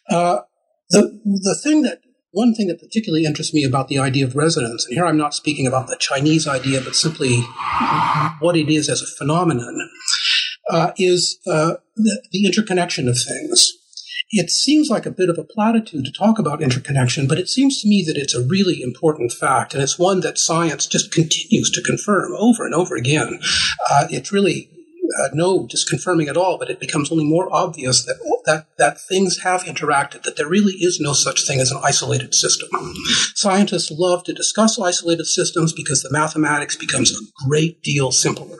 [0.10, 0.42] Uh,
[0.90, 2.00] the the thing that
[2.32, 5.34] one thing that particularly interests me about the idea of resonance, and here I'm not
[5.34, 7.42] speaking about the Chinese idea, but simply
[8.40, 9.90] what it is as a phenomenon,
[10.70, 13.72] uh, is uh, the, the interconnection of things.
[14.38, 17.82] It seems like a bit of a platitude to talk about interconnection, but it seems
[17.82, 21.72] to me that it's a really important fact, and it's one that science just continues
[21.72, 23.40] to confirm over and over again.
[23.90, 24.70] Uh, it's really
[25.24, 29.00] uh, no just confirming at all, but it becomes only more obvious that, that that
[29.08, 32.68] things have interacted, that there really is no such thing as an isolated system.
[33.36, 38.58] Scientists love to discuss isolated systems because the mathematics becomes a great deal simpler.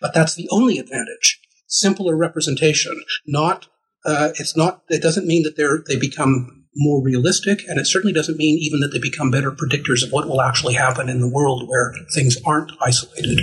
[0.00, 1.40] But that's the only advantage.
[1.66, 3.66] Simpler representation, not
[4.04, 4.82] uh, it's not.
[4.88, 8.80] It doesn't mean that they're they become more realistic, and it certainly doesn't mean even
[8.80, 12.36] that they become better predictors of what will actually happen in the world where things
[12.44, 13.40] aren't isolated.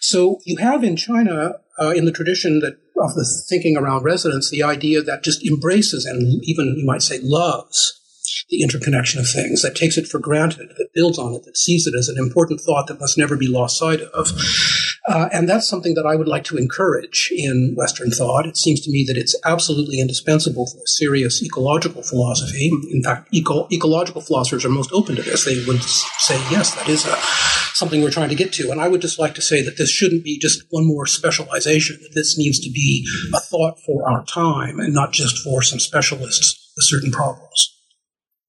[0.00, 4.50] So you have in China, uh, in the tradition that of the thinking around resonance,
[4.50, 8.00] the idea that just embraces and even you might say loves
[8.48, 11.86] the interconnection of things, that takes it for granted, that builds on it, that sees
[11.86, 14.28] it as an important thought that must never be lost sight of.
[15.08, 18.44] Uh, and that's something that I would like to encourage in Western thought.
[18.44, 22.72] It seems to me that it's absolutely indispensable for serious ecological philosophy.
[22.90, 25.44] In fact, eco- ecological philosophers are most open to this.
[25.44, 27.16] They would say, yes, that is a,
[27.74, 28.72] something we're trying to get to.
[28.72, 31.98] And I would just like to say that this shouldn't be just one more specialization,
[32.02, 35.78] that this needs to be a thought for our time and not just for some
[35.78, 37.72] specialists with certain problems.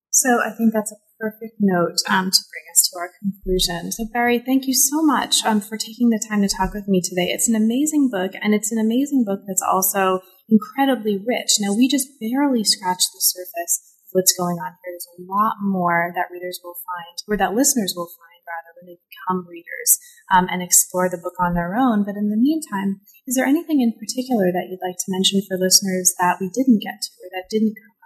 [0.10, 3.92] So I think that's a perfect note um, to bring to our conclusion.
[3.92, 7.02] So Barry, thank you so much um, for taking the time to talk with me
[7.02, 7.34] today.
[7.34, 11.58] It's an amazing book, and it's an amazing book that's also incredibly rich.
[11.60, 14.94] Now we just barely scratched the surface of what's going on here.
[14.94, 18.88] There's a lot more that readers will find, or that listeners will find rather, when
[18.88, 20.00] they become readers
[20.32, 22.04] um, and explore the book on their own.
[22.08, 25.60] But in the meantime, is there anything in particular that you'd like to mention for
[25.60, 27.97] listeners that we didn't get to or that didn't come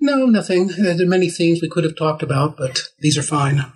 [0.00, 0.70] no, nothing.
[0.70, 3.72] Uh, there are many themes we could have talked about, but these are fine.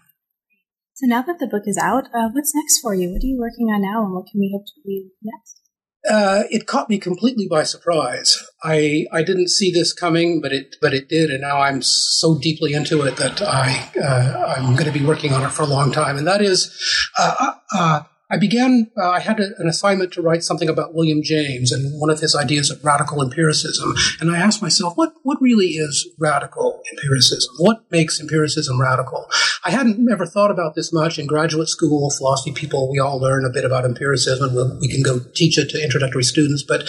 [0.95, 3.11] So now that the book is out, uh, what's next for you?
[3.11, 5.61] What are you working on now, and what can we hope to read next?
[6.09, 8.39] Uh, it caught me completely by surprise.
[8.63, 12.39] I I didn't see this coming, but it but it did, and now I'm so
[12.39, 15.67] deeply into it that I uh, I'm going to be working on it for a
[15.67, 16.17] long time.
[16.17, 16.71] And that is
[17.19, 21.23] uh, uh, I began, uh, I had a, an assignment to write something about William
[21.23, 23.95] James and one of his ideas of radical empiricism.
[24.21, 27.53] And I asked myself, what, what really is radical empiricism?
[27.59, 29.29] What makes empiricism radical?
[29.65, 33.45] I hadn't ever thought about this much in graduate school, philosophy people, we all learn
[33.45, 36.63] a bit about empiricism and we can go teach it to introductory students.
[36.63, 36.89] But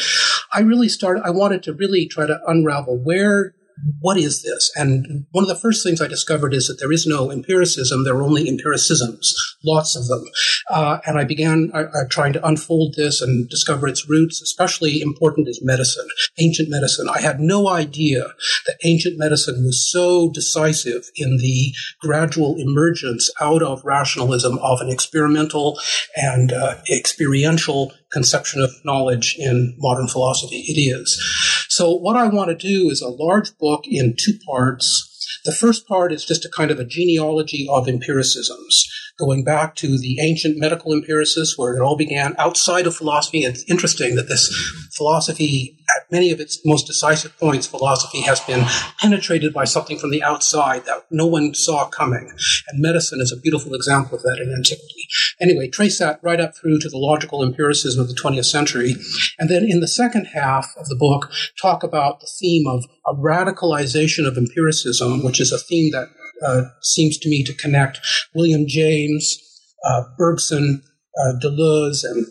[0.54, 3.56] I really started, I wanted to really try to unravel where
[4.00, 4.72] what is this?
[4.76, 8.04] And one of the first things I discovered is that there is no empiricism.
[8.04, 10.24] There are only empiricisms, lots of them.
[10.70, 14.42] Uh, and I began uh, trying to unfold this and discover its roots.
[14.42, 16.08] Especially important is medicine,
[16.38, 17.08] ancient medicine.
[17.14, 18.34] I had no idea
[18.68, 24.90] that ancient medicine was so decisive in the gradual emergence out of rationalism of an
[24.90, 25.80] experimental
[26.16, 30.64] and uh, experiential conception of knowledge in modern philosophy.
[30.68, 31.51] It is.
[31.82, 35.42] So what I want to do is a large book in two parts.
[35.46, 38.88] The first part is just a kind of a genealogy of empiricisms
[39.22, 43.44] going back to the ancient medical empiricists where it all began outside of philosophy.
[43.44, 44.50] It's interesting that this
[44.98, 48.66] philosophy, at many of its most decisive points, philosophy has been
[49.00, 52.32] penetrated by something from the outside that no one saw coming.
[52.68, 55.08] And medicine is a beautiful example of that in antiquity.
[55.40, 58.96] Anyway, trace that right up through to the logical empiricism of the 20th century.
[59.38, 63.14] And then in the second half of the book, talk about the theme of a
[63.14, 66.10] radicalization of empiricism, which is a theme that
[66.46, 68.00] uh, seems to me to connect
[68.34, 69.38] William James,
[69.86, 70.84] uh, Bergson,
[71.18, 72.26] uh, Deleuze, and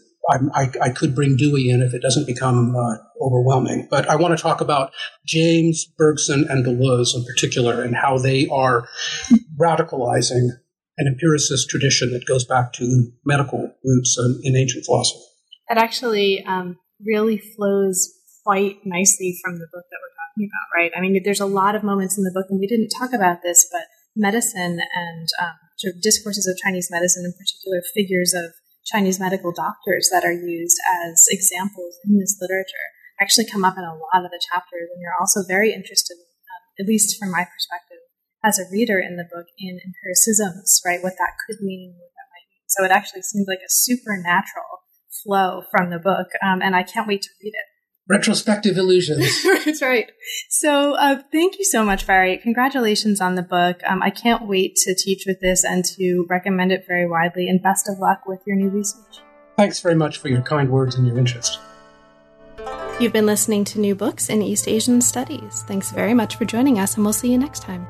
[0.54, 3.88] I, I, could bring Dewey in if it doesn't become uh, overwhelming.
[3.90, 4.92] But I want to talk about
[5.26, 8.88] James, Bergson, and Deleuze in particular, and how they are
[9.60, 10.48] radicalizing
[10.98, 15.20] an empiricist tradition that goes back to medical roots in, in ancient philosophy.
[15.68, 18.12] That actually um, really flows
[18.44, 20.92] quite nicely from the book that we're talking about, right?
[20.96, 23.42] I mean, there's a lot of moments in the book, and we didn't talk about
[23.42, 23.82] this, but
[24.16, 25.56] medicine and um,
[26.02, 28.52] discourses of Chinese medicine, in particular figures of
[28.86, 32.90] Chinese medical doctors that are used as examples in this literature,
[33.20, 34.88] actually come up in a lot of the chapters.
[34.92, 38.02] And you're also very interested, um, at least from my perspective,
[38.42, 41.02] as a reader in the book, in empiricisms, right?
[41.02, 42.66] What that could mean, what that might mean.
[42.68, 44.88] So it actually seems like a supernatural
[45.22, 47.69] flow from the book, um, and I can't wait to read it
[48.10, 49.42] retrospective illusions.
[49.64, 50.10] That's right.
[50.48, 52.36] So, uh, thank you so much, Barry.
[52.38, 53.80] Congratulations on the book.
[53.86, 57.48] Um, I can't wait to teach with this and to recommend it very widely.
[57.48, 59.20] And best of luck with your new research.
[59.56, 61.58] Thanks very much for your kind words and your interest.
[62.98, 65.62] You've been listening to New Books in East Asian Studies.
[65.66, 67.86] Thanks very much for joining us, and we'll see you next time.